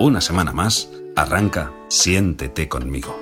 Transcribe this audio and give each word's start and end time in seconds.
Una 0.00 0.20
semana 0.20 0.52
más, 0.52 0.90
arranca 1.14 1.72
Siéntete 1.86 2.68
conmigo, 2.68 3.14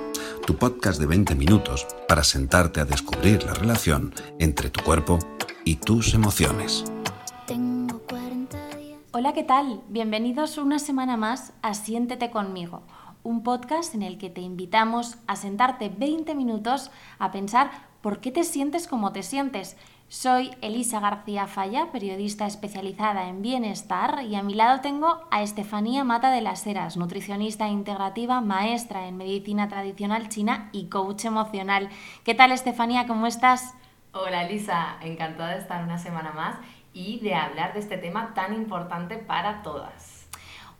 tu 0.47 0.57
podcast 0.57 0.99
de 0.99 1.05
20 1.05 1.35
minutos 1.35 1.85
para 2.07 2.23
sentarte 2.23 2.79
a 2.79 2.85
descubrir 2.85 3.43
la 3.43 3.53
relación 3.53 4.11
entre 4.39 4.71
tu 4.71 4.83
cuerpo 4.83 5.19
y 5.65 5.75
tus 5.75 6.15
emociones. 6.15 6.83
Hola, 9.11 9.33
¿qué 9.33 9.43
tal? 9.43 9.81
Bienvenidos 9.89 10.57
una 10.57 10.79
semana 10.79 11.15
más 11.15 11.53
a 11.61 11.75
Siéntete 11.75 12.31
conmigo, 12.31 12.81
un 13.21 13.43
podcast 13.43 13.93
en 13.93 14.01
el 14.01 14.17
que 14.17 14.31
te 14.31 14.41
invitamos 14.41 15.17
a 15.27 15.35
sentarte 15.35 15.89
20 15.95 16.33
minutos 16.33 16.89
a 17.19 17.31
pensar 17.31 17.69
por 18.01 18.19
qué 18.19 18.31
te 18.31 18.43
sientes 18.43 18.87
como 18.87 19.11
te 19.11 19.21
sientes 19.21 19.77
soy 20.07 20.51
Elisa 20.61 20.99
García 20.99 21.47
Falla, 21.47 21.91
periodista 21.91 22.45
especializada 22.45 23.27
en 23.27 23.41
bienestar, 23.41 24.23
y 24.23 24.35
a 24.35 24.43
mi 24.43 24.53
lado 24.53 24.81
tengo 24.81 25.21
a 25.31 25.41
Estefanía 25.41 26.03
Mata 26.03 26.31
de 26.31 26.41
las 26.41 26.65
Heras, 26.67 26.97
nutricionista 26.97 27.67
integrativa, 27.67 28.39
maestra 28.41 29.07
en 29.07 29.17
medicina 29.17 29.67
tradicional 29.67 30.29
china 30.29 30.69
y 30.71 30.85
coach 30.85 31.25
emocional. 31.25 31.89
¿Qué 32.23 32.35
tal, 32.35 32.51
Estefanía? 32.51 33.07
¿Cómo 33.07 33.27
estás? 33.27 33.73
Hola, 34.11 34.45
Elisa. 34.45 34.97
Encantada 35.01 35.55
de 35.55 35.59
estar 35.61 35.83
una 35.83 35.97
semana 35.97 36.31
más 36.31 36.57
y 36.93 37.19
de 37.21 37.33
hablar 37.33 37.73
de 37.73 37.79
este 37.79 37.97
tema 37.97 38.33
tan 38.35 38.53
importante 38.53 39.17
para 39.17 39.63
todas. 39.63 40.27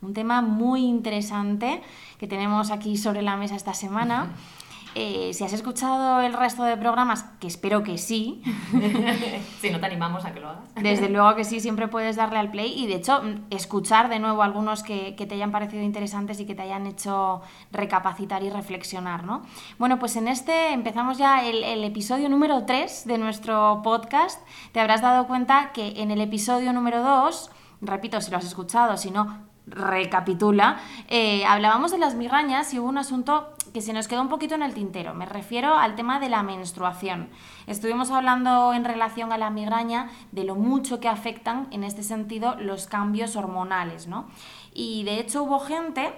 Un 0.04 0.14
tema 0.14 0.42
muy 0.42 0.86
interesante 0.86 1.82
que 2.20 2.28
tenemos 2.28 2.70
aquí 2.72 2.98
sobre 2.98 3.22
la 3.22 3.38
mesa 3.38 3.56
esta 3.56 3.74
semana. 3.74 4.28
Eh, 4.96 5.32
si 5.34 5.44
has 5.44 5.54
escuchado 5.54 6.22
el 6.22 6.34
resto 6.34 6.64
de 6.64 6.78
programas, 6.78 7.24
que 7.40 7.48
espero 7.48 7.84
que 7.84 7.98
sí. 7.98 8.44
si 9.62 9.70
no 9.70 9.80
te 9.80 9.86
animamos 9.86 10.26
a 10.26 10.34
que 10.34 10.40
lo 10.40 10.50
hagas. 10.50 10.76
Desde 10.76 11.10
luego 11.10 11.36
que 11.36 11.44
sí, 11.44 11.60
siempre 11.60 11.88
puedes 11.88 12.16
darle 12.16 12.40
al 12.40 12.52
play 12.52 12.74
y 12.78 12.88
de 12.88 12.96
hecho 12.96 13.22
escuchar 13.50 14.10
de 14.10 14.20
nuevo 14.20 14.44
algunos 14.44 14.84
que, 14.84 15.14
te 15.14 15.36
hayan 15.36 15.52
parecido 15.52 15.82
interesantes 15.82 16.40
y 16.40 16.46
que 16.46 16.54
te 16.54 16.62
hayan 16.62 16.86
hecho 16.86 17.42
recapacitar 17.72 18.44
y 18.44 18.50
reflexionar, 18.50 19.24
¿no? 19.24 19.42
Bueno, 19.80 20.00
pues 20.00 20.16
en 20.16 20.28
este 20.28 20.74
empezamos 20.74 21.18
ya 21.18 21.46
el, 21.46 21.64
el 21.64 21.84
episodio 21.84 22.30
número 22.30 22.66
3 22.66 23.06
de 23.06 23.18
nuestro 23.18 23.82
podcast. 23.84 24.46
Te 24.74 24.80
habrás 24.80 25.02
dado 25.02 25.28
cuenta 25.28 25.72
que 25.74 26.02
en 26.02 26.12
el 26.12 26.22
episodio 26.22 26.74
número 26.74 27.02
2, 27.02 27.50
repito, 27.82 28.22
si 28.22 28.32
lo 28.32 28.38
has 28.38 28.46
escuchado, 28.46 28.98
si 28.98 29.12
no, 29.12 29.54
recapitula, 29.66 30.80
eh, 31.08 31.46
hablábamos 31.46 31.92
de 31.92 31.98
las 31.98 32.16
migrañas 32.16 32.74
y 32.74 32.80
hubo 32.80 32.90
un 32.90 32.98
asunto 32.98 33.54
que 33.74 33.82
se 33.82 33.94
nos 33.94 34.08
quedó 34.08 34.22
un 34.22 34.30
poquito 34.30 34.56
en 34.56 34.64
el 34.64 34.74
tintero. 34.74 35.14
Me 35.14 35.26
refiero 35.26 35.76
al 35.76 35.96
tema 35.96 36.20
de 36.20 36.30
la 36.30 36.44
menstruación. 36.44 37.30
Estuvimos 37.68 38.12
hablando 38.12 38.74
en 38.74 38.86
relación 38.86 39.32
a 39.32 39.38
la 39.38 39.50
migraña 39.50 40.10
de 40.32 40.44
lo 40.44 40.56
mucho 40.56 41.00
que 41.00 41.10
afectan 41.10 41.68
en 41.72 41.84
este 41.84 42.04
sentido 42.04 42.56
los 42.56 42.88
cambios 42.88 43.36
hormonales, 43.36 44.08
¿no? 44.08 44.28
Y 44.74 45.04
de 45.04 45.20
hecho 45.20 45.44
hubo 45.44 45.60
gente 45.60 46.14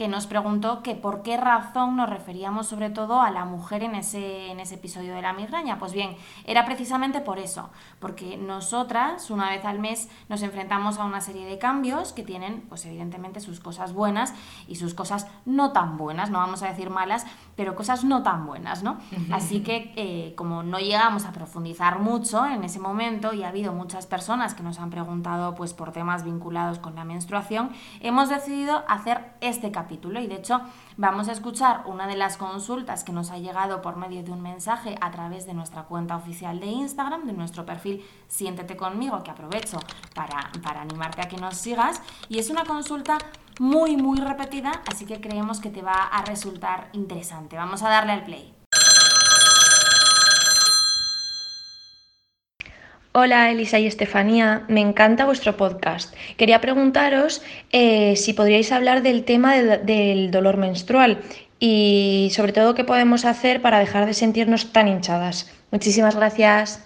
que 0.00 0.08
nos 0.08 0.26
preguntó 0.26 0.82
que 0.82 0.94
por 0.94 1.20
qué 1.20 1.36
razón 1.36 1.94
nos 1.94 2.08
referíamos 2.08 2.66
sobre 2.66 2.88
todo 2.88 3.20
a 3.20 3.30
la 3.30 3.44
mujer 3.44 3.82
en 3.82 3.94
ese, 3.94 4.50
en 4.50 4.58
ese 4.58 4.76
episodio 4.76 5.14
de 5.14 5.20
la 5.20 5.34
migraña. 5.34 5.78
Pues 5.78 5.92
bien, 5.92 6.16
era 6.46 6.64
precisamente 6.64 7.20
por 7.20 7.38
eso, 7.38 7.68
porque 7.98 8.38
nosotras 8.38 9.28
una 9.30 9.50
vez 9.50 9.62
al 9.66 9.78
mes 9.78 10.08
nos 10.30 10.42
enfrentamos 10.42 10.96
a 10.96 11.04
una 11.04 11.20
serie 11.20 11.44
de 11.44 11.58
cambios 11.58 12.14
que 12.14 12.22
tienen, 12.22 12.62
pues 12.62 12.86
evidentemente, 12.86 13.40
sus 13.40 13.60
cosas 13.60 13.92
buenas 13.92 14.32
y 14.66 14.76
sus 14.76 14.94
cosas 14.94 15.26
no 15.44 15.72
tan 15.72 15.98
buenas, 15.98 16.30
no 16.30 16.38
vamos 16.38 16.62
a 16.62 16.68
decir 16.68 16.88
malas, 16.88 17.26
pero 17.60 17.74
cosas 17.74 18.04
no 18.04 18.22
tan 18.22 18.46
buenas, 18.46 18.82
¿no? 18.82 18.96
Así 19.30 19.60
que 19.60 19.92
eh, 19.94 20.32
como 20.34 20.62
no 20.62 20.78
llegamos 20.78 21.26
a 21.26 21.32
profundizar 21.32 21.98
mucho 21.98 22.46
en 22.46 22.64
ese 22.64 22.78
momento 22.78 23.34
y 23.34 23.42
ha 23.42 23.48
habido 23.48 23.74
muchas 23.74 24.06
personas 24.06 24.54
que 24.54 24.62
nos 24.62 24.78
han 24.78 24.88
preguntado 24.88 25.54
pues 25.54 25.74
por 25.74 25.92
temas 25.92 26.24
vinculados 26.24 26.78
con 26.78 26.94
la 26.94 27.04
menstruación, 27.04 27.68
hemos 28.00 28.30
decidido 28.30 28.82
hacer 28.88 29.34
este 29.42 29.70
capítulo 29.70 30.20
y 30.22 30.26
de 30.26 30.36
hecho 30.36 30.62
vamos 30.96 31.28
a 31.28 31.32
escuchar 31.32 31.82
una 31.86 32.06
de 32.06 32.16
las 32.16 32.36
consultas 32.36 33.04
que 33.04 33.12
nos 33.12 33.30
ha 33.30 33.38
llegado 33.38 33.82
por 33.82 33.96
medio 33.96 34.22
de 34.22 34.32
un 34.32 34.42
mensaje 34.42 34.96
a 35.00 35.10
través 35.10 35.46
de 35.46 35.54
nuestra 35.54 35.84
cuenta 35.84 36.16
oficial 36.16 36.60
de 36.60 36.66
Instagram, 36.66 37.26
de 37.26 37.32
nuestro 37.32 37.66
perfil 37.66 38.04
Siéntete 38.28 38.76
conmigo, 38.76 39.22
que 39.22 39.30
aprovecho 39.30 39.78
para, 40.14 40.50
para 40.62 40.82
animarte 40.82 41.22
a 41.22 41.28
que 41.28 41.36
nos 41.36 41.56
sigas. 41.56 42.00
Y 42.28 42.38
es 42.38 42.50
una 42.50 42.64
consulta 42.64 43.18
muy, 43.58 43.96
muy 43.96 44.18
repetida, 44.18 44.82
así 44.86 45.04
que 45.04 45.20
creemos 45.20 45.60
que 45.60 45.70
te 45.70 45.82
va 45.82 46.04
a 46.04 46.22
resultar 46.24 46.88
interesante. 46.92 47.56
Vamos 47.56 47.82
a 47.82 47.88
darle 47.88 48.12
al 48.12 48.24
play. 48.24 48.59
Hola 53.12 53.50
Elisa 53.50 53.80
y 53.80 53.88
Estefanía, 53.88 54.62
me 54.68 54.80
encanta 54.80 55.24
vuestro 55.24 55.56
podcast. 55.56 56.14
Quería 56.36 56.60
preguntaros 56.60 57.42
eh, 57.72 58.14
si 58.14 58.34
podríais 58.34 58.70
hablar 58.70 59.02
del 59.02 59.24
tema 59.24 59.56
del 59.56 60.30
dolor 60.30 60.58
menstrual 60.58 61.18
y 61.58 62.30
sobre 62.32 62.52
todo 62.52 62.76
qué 62.76 62.84
podemos 62.84 63.24
hacer 63.24 63.62
para 63.62 63.80
dejar 63.80 64.06
de 64.06 64.14
sentirnos 64.14 64.72
tan 64.72 64.86
hinchadas. 64.86 65.50
Muchísimas 65.72 66.14
gracias. 66.14 66.84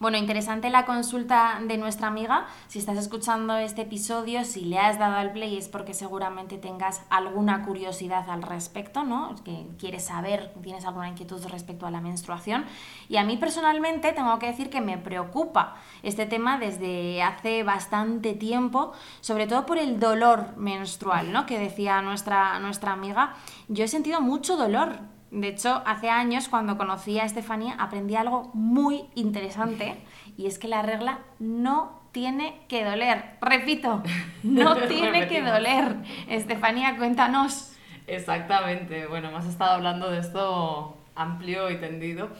Bueno, 0.00 0.16
interesante 0.16 0.70
la 0.70 0.84
consulta 0.84 1.58
de 1.60 1.76
nuestra 1.76 2.06
amiga. 2.06 2.46
Si 2.68 2.78
estás 2.78 2.96
escuchando 2.98 3.56
este 3.56 3.82
episodio, 3.82 4.44
si 4.44 4.64
le 4.64 4.78
has 4.78 4.96
dado 4.96 5.16
al 5.16 5.32
play 5.32 5.56
es 5.56 5.66
porque 5.66 5.92
seguramente 5.92 6.56
tengas 6.56 7.02
alguna 7.10 7.64
curiosidad 7.64 8.30
al 8.30 8.42
respecto, 8.42 9.02
¿no? 9.02 9.34
Que 9.44 9.66
quieres 9.76 10.04
saber, 10.04 10.54
tienes 10.62 10.84
alguna 10.84 11.08
inquietud 11.08 11.44
respecto 11.46 11.84
a 11.84 11.90
la 11.90 12.00
menstruación. 12.00 12.64
Y 13.08 13.16
a 13.16 13.24
mí 13.24 13.38
personalmente 13.38 14.12
tengo 14.12 14.38
que 14.38 14.46
decir 14.46 14.70
que 14.70 14.80
me 14.80 14.98
preocupa 14.98 15.74
este 16.04 16.26
tema 16.26 16.58
desde 16.58 17.20
hace 17.20 17.64
bastante 17.64 18.34
tiempo, 18.34 18.92
sobre 19.20 19.48
todo 19.48 19.66
por 19.66 19.78
el 19.78 19.98
dolor 19.98 20.56
menstrual, 20.56 21.32
¿no? 21.32 21.44
Que 21.44 21.58
decía 21.58 22.02
nuestra, 22.02 22.60
nuestra 22.60 22.92
amiga. 22.92 23.34
Yo 23.66 23.82
he 23.82 23.88
sentido 23.88 24.20
mucho 24.20 24.56
dolor 24.56 25.17
de 25.30 25.48
hecho, 25.48 25.82
hace 25.84 26.08
años 26.08 26.48
cuando 26.48 26.78
conocí 26.78 27.18
a 27.18 27.24
Estefanía 27.24 27.74
aprendí 27.78 28.16
algo 28.16 28.50
muy 28.54 29.04
interesante 29.14 29.96
y 30.36 30.46
es 30.46 30.58
que 30.58 30.68
la 30.68 30.82
regla 30.82 31.20
no 31.38 32.00
tiene 32.12 32.62
que 32.68 32.84
doler. 32.84 33.36
Repito, 33.40 34.02
no 34.42 34.76
tiene 34.88 35.28
que 35.28 35.42
doler. 35.42 35.96
Estefanía, 36.28 36.96
cuéntanos. 36.96 37.74
Exactamente. 38.06 39.06
Bueno, 39.06 39.28
hemos 39.28 39.44
estado 39.44 39.72
hablando 39.72 40.10
de 40.10 40.20
esto 40.20 40.96
amplio 41.14 41.70
y 41.70 41.76
tendido. 41.76 42.30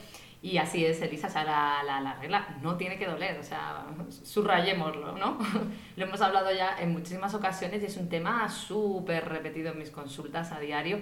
Y 0.41 0.57
así 0.59 0.87
es, 0.87 1.03
Elisa, 1.03 1.27
o 1.27 1.31
sea, 1.31 1.45
la, 1.45 1.83
la, 1.85 2.01
la, 2.01 2.15
regla 2.15 2.57
no 2.63 2.77
tiene 2.77 2.97
que 2.97 3.07
doler, 3.07 3.39
o 3.41 3.43
sea, 3.43 3.85
subrayémoslo, 4.09 5.19
¿no? 5.19 5.37
Lo 5.97 6.05
hemos 6.05 6.21
hablado 6.21 6.53
ya 6.53 6.79
en 6.79 6.93
muchísimas 6.93 7.35
ocasiones 7.35 7.83
y 7.83 7.87
es 7.87 7.97
un 7.97 8.09
tema 8.09 8.49
súper 8.49 9.29
repetido 9.29 9.73
en 9.73 9.79
mis 9.79 9.91
consultas 9.91 10.53
a 10.53 10.61
diario 10.61 11.01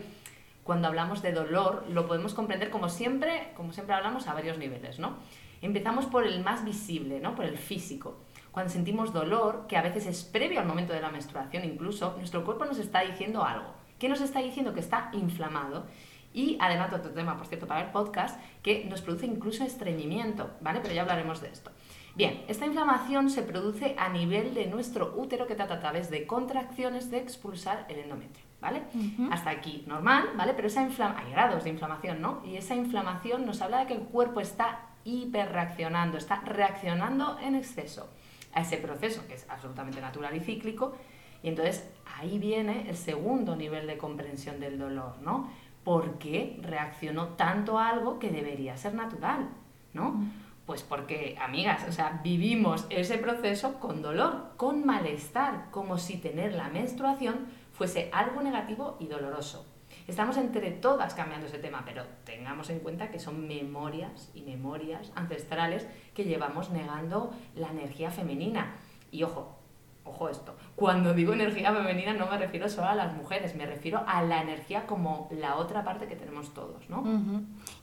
cuando 0.66 0.88
hablamos 0.88 1.22
de 1.22 1.32
dolor, 1.32 1.84
lo 1.88 2.06
podemos 2.08 2.34
comprender 2.34 2.70
como 2.70 2.88
siempre, 2.88 3.52
como 3.54 3.72
siempre 3.72 3.94
hablamos 3.94 4.26
a 4.26 4.34
varios 4.34 4.58
niveles, 4.58 4.98
¿no? 4.98 5.16
Empezamos 5.62 6.06
por 6.06 6.26
el 6.26 6.42
más 6.42 6.64
visible, 6.64 7.20
¿no? 7.20 7.36
Por 7.36 7.44
el 7.44 7.56
físico. 7.56 8.18
Cuando 8.50 8.72
sentimos 8.72 9.12
dolor, 9.12 9.66
que 9.68 9.76
a 9.76 9.82
veces 9.82 10.06
es 10.06 10.24
previo 10.24 10.58
al 10.58 10.66
momento 10.66 10.92
de 10.92 11.00
la 11.00 11.10
menstruación 11.10 11.64
incluso, 11.64 12.14
nuestro 12.18 12.44
cuerpo 12.44 12.64
nos 12.64 12.78
está 12.78 13.02
diciendo 13.02 13.44
algo. 13.44 13.74
¿Qué 14.00 14.08
nos 14.08 14.20
está 14.20 14.40
diciendo? 14.40 14.74
Que 14.74 14.80
está 14.80 15.08
inflamado. 15.12 15.86
Y 16.34 16.58
además 16.60 16.92
otro 16.92 17.12
tema, 17.12 17.38
por 17.38 17.46
cierto, 17.46 17.66
para 17.66 17.82
el 17.82 17.92
podcast, 17.92 18.40
que 18.62 18.84
nos 18.86 19.02
produce 19.02 19.26
incluso 19.26 19.62
estreñimiento, 19.64 20.50
¿vale? 20.60 20.80
Pero 20.82 20.94
ya 20.94 21.02
hablaremos 21.02 21.40
de 21.40 21.48
esto. 21.48 21.70
Bien, 22.16 22.44
esta 22.48 22.66
inflamación 22.66 23.30
se 23.30 23.42
produce 23.42 23.94
a 23.98 24.08
nivel 24.08 24.52
de 24.52 24.66
nuestro 24.66 25.14
útero 25.16 25.46
que 25.46 25.54
trata 25.54 25.74
a 25.74 25.80
través 25.80 26.10
de 26.10 26.26
contracciones 26.26 27.10
de 27.10 27.18
expulsar 27.18 27.86
el 27.88 28.00
endometrio. 28.00 28.45
¿Vale? 28.60 28.82
Hasta 29.30 29.50
aquí 29.50 29.84
normal, 29.86 30.30
¿vale? 30.36 30.54
Pero 30.54 30.68
esa 30.68 30.82
hay 30.82 31.30
grados 31.30 31.64
de 31.64 31.70
inflamación, 31.70 32.20
¿no? 32.20 32.42
Y 32.44 32.56
esa 32.56 32.74
inflamación 32.74 33.46
nos 33.46 33.60
habla 33.62 33.80
de 33.80 33.86
que 33.86 33.94
el 33.94 34.00
cuerpo 34.00 34.40
está 34.40 34.80
hiperreaccionando, 35.04 36.18
está 36.18 36.40
reaccionando 36.40 37.38
en 37.40 37.54
exceso 37.54 38.10
a 38.52 38.62
ese 38.62 38.78
proceso 38.78 39.26
que 39.28 39.34
es 39.34 39.48
absolutamente 39.48 40.00
natural 40.00 40.34
y 40.34 40.40
cíclico. 40.40 40.96
Y 41.42 41.48
entonces 41.48 41.88
ahí 42.18 42.38
viene 42.38 42.88
el 42.88 42.96
segundo 42.96 43.54
nivel 43.54 43.86
de 43.86 43.98
comprensión 43.98 44.58
del 44.58 44.78
dolor, 44.78 45.18
¿no? 45.20 45.50
¿Por 45.84 46.18
qué 46.18 46.58
reaccionó 46.62 47.28
tanto 47.28 47.78
a 47.78 47.90
algo 47.90 48.18
que 48.18 48.30
debería 48.30 48.76
ser 48.76 48.94
natural, 48.94 49.48
¿no? 49.92 50.20
Pues 50.64 50.82
porque, 50.82 51.38
amigas, 51.40 51.86
o 51.88 51.92
sea, 51.92 52.20
vivimos 52.24 52.86
ese 52.90 53.18
proceso 53.18 53.78
con 53.78 54.02
dolor, 54.02 54.54
con 54.56 54.84
malestar, 54.84 55.70
como 55.70 55.96
si 55.96 56.16
tener 56.16 56.54
la 56.54 56.68
menstruación 56.68 57.46
fuese 57.76 58.08
algo 58.12 58.40
negativo 58.40 58.96
y 58.98 59.06
doloroso. 59.06 59.66
Estamos 60.08 60.36
entre 60.38 60.70
todas 60.70 61.14
cambiando 61.14 61.46
ese 61.46 61.58
tema, 61.58 61.82
pero 61.84 62.04
tengamos 62.24 62.70
en 62.70 62.80
cuenta 62.80 63.10
que 63.10 63.18
son 63.18 63.46
memorias 63.46 64.30
y 64.34 64.42
memorias 64.42 65.12
ancestrales 65.14 65.86
que 66.14 66.24
llevamos 66.24 66.70
negando 66.70 67.32
la 67.54 67.68
energía 67.68 68.10
femenina. 68.10 68.76
Y 69.10 69.24
ojo, 69.24 69.58
ojo 70.04 70.28
esto, 70.28 70.56
cuando 70.76 71.14
digo 71.14 71.32
energía 71.32 71.72
femenina 71.72 72.12
no 72.12 72.26
me 72.26 72.36
refiero 72.36 72.68
solo 72.68 72.88
a 72.88 72.94
las 72.94 73.14
mujeres, 73.14 73.56
me 73.56 73.64
refiero 73.64 74.02
a 74.06 74.22
la 74.22 74.42
energía 74.42 74.86
como 74.86 75.28
la 75.32 75.56
otra 75.56 75.82
parte 75.82 76.06
que 76.06 76.16
tenemos 76.16 76.52
todos, 76.52 76.88
¿no? 76.90 77.02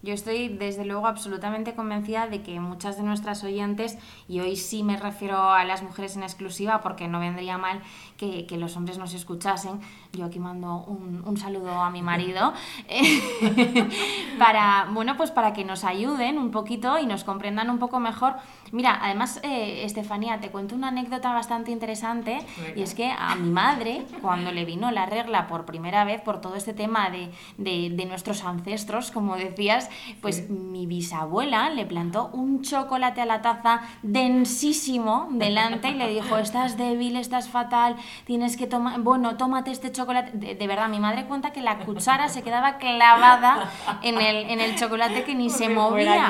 Yo 0.04 0.14
estoy 0.14 0.50
desde 0.50 0.86
luego 0.86 1.08
absolutamente 1.08 1.74
convencida 1.74 2.28
de 2.28 2.44
que 2.44 2.60
muchas 2.60 2.98
de 2.98 3.04
nuestras 3.04 3.44
oyentes, 3.44 3.98
y 4.28 4.42
hoy 4.42 4.56
sí 4.56 4.84
me 4.84 4.96
refiero 4.96 5.42
a 5.52 5.66
las 5.66 5.82
mujeres 5.82 6.16
en 6.16 6.24
exclusiva 6.24 6.82
porque 6.82 7.08
no 7.08 7.20
vendría 7.20 7.58
mal 7.58 7.82
que, 8.16 8.46
que 8.46 8.58
los 8.58 8.78
hombres 8.78 9.00
nos 9.00 9.16
escuchasen, 9.16 9.80
yo 10.12 10.26
aquí 10.26 10.38
mando 10.38 10.84
un, 10.84 11.24
un 11.26 11.38
saludo 11.38 11.72
a 11.72 11.90
mi 11.90 12.04
marido, 12.04 12.54
para, 14.38 14.88
bueno, 14.92 15.18
pues 15.18 15.32
para 15.32 15.54
que 15.54 15.66
nos 15.66 15.84
ayuden 15.84 16.38
un 16.38 16.52
poquito 16.52 17.00
y 17.00 17.08
nos 17.08 17.24
comprendan 17.24 17.72
un 17.72 17.80
poco 17.80 18.00
mejor. 18.00 18.36
Mira, 18.72 19.00
además, 19.02 19.40
eh, 19.44 19.84
Estefanía, 19.84 20.40
te 20.40 20.50
cuento 20.50 20.76
una 20.76 20.90
anécdota 20.90 21.34
bastante 21.34 21.72
interesante 21.72 22.40
y 22.76 22.83
es 22.84 22.94
que 22.94 23.12
a 23.12 23.36
mi 23.36 23.50
madre, 23.50 24.06
cuando 24.22 24.52
le 24.52 24.66
vino 24.66 24.92
la 24.92 25.06
regla 25.06 25.48
por 25.48 25.66
primera 25.66 26.04
vez 26.04 26.22
por 26.22 26.42
todo 26.42 26.56
este 26.56 26.74
tema 26.74 27.10
de, 27.10 27.32
de, 27.58 27.90
de 27.96 28.06
nuestros 28.06 28.44
ancestros, 28.44 29.12
como 29.12 29.36
decías, 29.36 29.90
pues 30.22 30.50
mi 30.50 30.86
bisabuela 30.86 31.70
le 31.70 31.86
plantó 31.86 32.30
un 32.34 32.62
chocolate 32.62 33.22
a 33.22 33.26
la 33.26 33.42
taza 33.42 33.82
densísimo 34.02 35.28
delante 35.32 35.90
y 35.90 35.94
le 35.94 36.10
dijo, 36.10 36.38
estás 36.38 36.78
débil, 36.78 37.16
estás 37.16 37.50
fatal, 37.50 37.96
tienes 38.26 38.58
que 38.58 38.68
tomar, 38.68 39.00
bueno, 39.00 39.38
tómate 39.38 39.72
este 39.72 39.92
chocolate. 39.92 40.32
De, 40.34 40.68
verdad, 40.68 40.90
mi 40.90 41.00
madre 41.00 41.26
cuenta 41.26 41.52
que 41.52 41.62
la 41.62 41.80
cuchara 41.80 42.30
se 42.30 42.44
quedaba 42.44 42.78
clavada 42.78 43.72
en 44.02 44.20
el, 44.20 44.50
en 44.50 44.60
el 44.60 44.76
chocolate 44.76 45.24
que 45.24 45.36
ni 45.36 45.50
se 45.50 45.70
movía. 45.70 46.30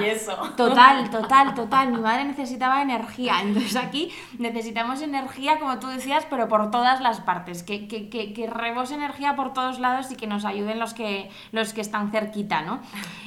Total, 0.56 1.10
total, 1.10 1.54
total. 1.54 1.92
Mi 1.92 2.00
madre 2.00 2.26
necesitaba 2.26 2.82
energía. 2.82 3.42
Entonces 3.42 3.76
aquí 3.76 4.12
necesitamos 4.38 5.02
energía, 5.02 5.60
como 5.60 5.80
tú 5.80 5.88
decías, 5.88 6.26
pero 6.30 6.43
por 6.48 6.72
todas 6.72 7.02
las 7.02 7.20
partes. 7.20 7.64
Que, 7.64 7.88
que, 7.88 8.10
que, 8.10 8.34
que 8.34 8.48
rebose 8.48 8.96
energía 8.96 9.36
por 9.36 9.54
todos 9.54 9.80
lados 9.80 10.12
y 10.12 10.16
que 10.16 10.28
nos 10.28 10.46
ayuden 10.46 10.80
los 10.80 10.94
que, 10.94 11.30
los 11.52 11.74
que 11.74 11.82
están 11.82 12.12
cerquita, 12.12 12.62
¿no? 12.62 12.80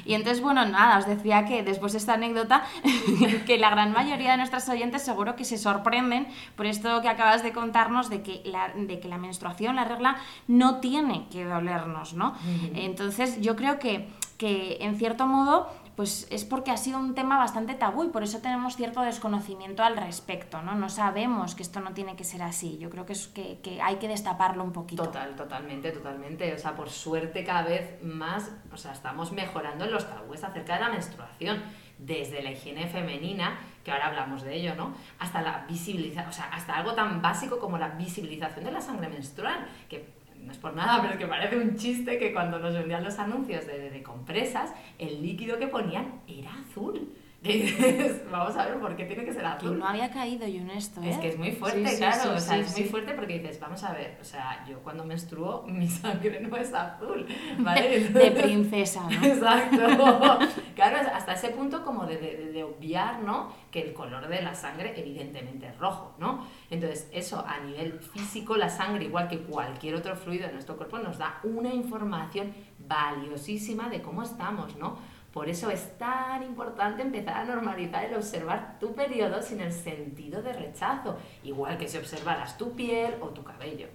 Y 0.04 0.14
entonces, 0.14 0.42
bueno, 0.42 0.64
nada, 0.66 0.98
os 0.98 1.06
decía 1.06 1.44
que 1.46 1.62
después 1.62 1.92
de 1.92 1.98
esta 1.98 2.14
anécdota, 2.14 2.62
que 3.46 3.58
la 3.58 3.70
gran 3.70 3.92
mayoría 3.92 4.32
de 4.32 4.36
nuestras 4.36 4.68
oyentes 4.68 5.02
seguro 5.02 5.36
que 5.36 5.44
se 5.44 5.58
sorprenden 5.58 6.28
por 6.56 6.66
esto 6.66 7.00
que 7.02 7.08
acabas 7.08 7.42
de 7.42 7.52
contarnos 7.52 8.08
de 8.08 8.22
que 8.22 8.42
la, 8.44 8.68
de 8.68 9.00
que 9.00 9.08
la 9.08 9.18
menstruación, 9.18 9.76
la 9.76 9.84
regla, 9.84 10.16
no 10.46 10.76
tiene 10.80 11.26
que 11.30 11.44
dolernos, 11.44 12.14
¿no? 12.14 12.34
Entonces, 12.74 13.40
yo 13.40 13.56
creo 13.56 13.78
que, 13.78 14.08
que 14.38 14.78
en 14.80 14.96
cierto 14.96 15.26
modo 15.26 15.68
pues 15.96 16.28
es 16.30 16.44
porque 16.44 16.70
ha 16.70 16.76
sido 16.76 16.98
un 16.98 17.14
tema 17.14 17.38
bastante 17.38 17.74
tabú 17.74 18.04
y 18.04 18.08
por 18.08 18.22
eso 18.22 18.40
tenemos 18.40 18.76
cierto 18.76 19.00
desconocimiento 19.00 19.82
al 19.82 19.96
respecto, 19.96 20.60
¿no? 20.60 20.74
No 20.74 20.90
sabemos 20.90 21.54
que 21.54 21.62
esto 21.62 21.80
no 21.80 21.94
tiene 21.94 22.16
que 22.16 22.24
ser 22.24 22.42
así. 22.42 22.76
Yo 22.76 22.90
creo 22.90 23.06
que, 23.06 23.14
es 23.14 23.28
que, 23.28 23.58
hay 23.82 23.96
que 23.96 24.06
destaparlo 24.06 24.62
un 24.62 24.72
poquito. 24.72 25.04
Total, 25.04 25.34
totalmente, 25.34 25.90
totalmente. 25.92 26.52
O 26.52 26.58
sea, 26.58 26.76
por 26.76 26.90
suerte 26.90 27.44
cada 27.44 27.62
vez 27.62 28.02
más, 28.02 28.52
o 28.70 28.76
sea, 28.76 28.92
estamos 28.92 29.32
mejorando 29.32 29.86
en 29.86 29.92
los 29.92 30.06
tabúes 30.06 30.44
acerca 30.44 30.74
de 30.74 30.80
la 30.80 30.90
menstruación, 30.90 31.62
desde 31.98 32.42
la 32.42 32.50
higiene 32.50 32.88
femenina, 32.88 33.58
que 33.82 33.90
ahora 33.90 34.08
hablamos 34.08 34.42
de 34.42 34.54
ello, 34.54 34.74
¿no? 34.74 34.94
Hasta 35.18 35.40
la 35.40 35.64
visibilización, 35.66 36.28
o 36.28 36.32
sea, 36.32 36.50
hasta 36.52 36.76
algo 36.76 36.92
tan 36.92 37.22
básico 37.22 37.58
como 37.58 37.78
la 37.78 37.88
visibilización 37.88 38.66
de 38.66 38.72
la 38.72 38.82
sangre 38.82 39.08
menstrual, 39.08 39.66
que 39.88 40.25
no 40.42 40.52
es 40.52 40.58
por 40.58 40.74
nada, 40.74 41.00
pero 41.00 41.14
es 41.14 41.18
que 41.18 41.26
parece 41.26 41.56
un 41.56 41.76
chiste 41.76 42.18
que 42.18 42.32
cuando 42.32 42.58
nos 42.58 42.74
vendían 42.74 43.04
los 43.04 43.18
anuncios 43.18 43.66
de, 43.66 44.02
compresas, 44.02 44.72
el 44.98 45.22
líquido 45.22 45.58
que 45.58 45.66
ponían 45.66 46.20
era 46.28 46.50
azul. 46.54 47.12
Y 47.48 47.62
dices, 47.62 48.22
vamos 48.30 48.56
a 48.56 48.66
ver 48.66 48.78
por 48.80 48.96
qué 48.96 49.04
tiene 49.04 49.24
que 49.24 49.32
ser 49.32 49.42
Que 49.42 49.48
azul. 49.48 49.78
no 49.78 49.86
había 49.86 50.10
caído 50.10 50.46
yo 50.46 50.60
en 50.60 50.70
esto, 50.70 51.00
¿eh? 51.02 51.10
Es 51.10 51.18
que 51.18 51.28
es 51.28 51.38
muy 51.38 51.52
fuerte, 51.52 51.86
Sí, 51.88 51.96
claro, 51.98 52.22
sí, 52.22 52.28
o 52.28 52.40
sea, 52.40 52.58
es 52.58 52.72
muy 52.78 52.88
fuerte 52.88 53.12
porque 53.14 53.38
dices, 53.38 53.60
vamos 53.60 53.82
a 53.84 53.92
ver, 53.92 54.18
o 54.20 54.24
sea, 54.24 54.64
yo 54.68 54.78
cuando 54.80 55.04
menstruo 55.04 55.64
mi 55.68 55.88
sangre 55.88 56.40
no 56.40 56.56
es 56.56 56.72
azul, 56.74 57.26
¿vale? 57.58 58.08
De 58.08 58.30
princesa, 58.32 59.08
¿no? 59.08 59.26
Exacto. 59.26 60.38
Claro, 60.74 61.08
hasta 61.14 61.32
ese 61.32 61.48
punto 61.50 61.84
como 61.84 62.04
de, 62.06 62.16
de- 62.18 62.52
de 62.52 62.64
obviar, 62.64 63.22
¿no? 63.22 63.52
Que 63.70 63.82
el 63.82 63.92
color 63.94 64.28
de 64.28 64.42
la 64.42 64.54
sangre 64.54 64.94
evidentemente 64.96 65.66
es 65.68 65.78
rojo, 65.78 66.14
¿no? 66.18 66.46
Entonces, 66.70 67.08
eso 67.12 67.44
a 67.46 67.60
nivel 67.60 68.00
físico, 68.00 68.56
la 68.56 68.68
sangre, 68.68 69.04
igual 69.04 69.28
que 69.28 69.38
cualquier 69.40 69.94
otro 69.94 70.16
fluido 70.16 70.46
de 70.46 70.52
nuestro 70.54 70.76
cuerpo, 70.76 70.98
nos 70.98 71.18
da 71.18 71.38
una 71.44 71.72
información 71.72 72.52
valiosísima 72.78 73.88
de 73.88 74.02
cómo 74.02 74.22
estamos, 74.22 74.76
¿no? 74.76 74.96
Por 75.36 75.50
eso 75.50 75.70
es 75.70 75.98
tan 75.98 76.42
importante 76.42 77.02
empezar 77.02 77.36
a 77.36 77.44
normalizar 77.44 78.06
el 78.06 78.14
observar 78.14 78.78
tu 78.80 78.94
periodo 78.94 79.42
sin 79.42 79.60
el 79.60 79.70
sentido 79.70 80.40
de 80.40 80.54
rechazo, 80.54 81.18
igual 81.44 81.76
que 81.76 81.86
si 81.88 81.98
observaras 81.98 82.56
tu 82.56 82.72
piel 82.72 83.16
o 83.20 83.28
tu 83.28 83.44
cabello. 83.44 83.86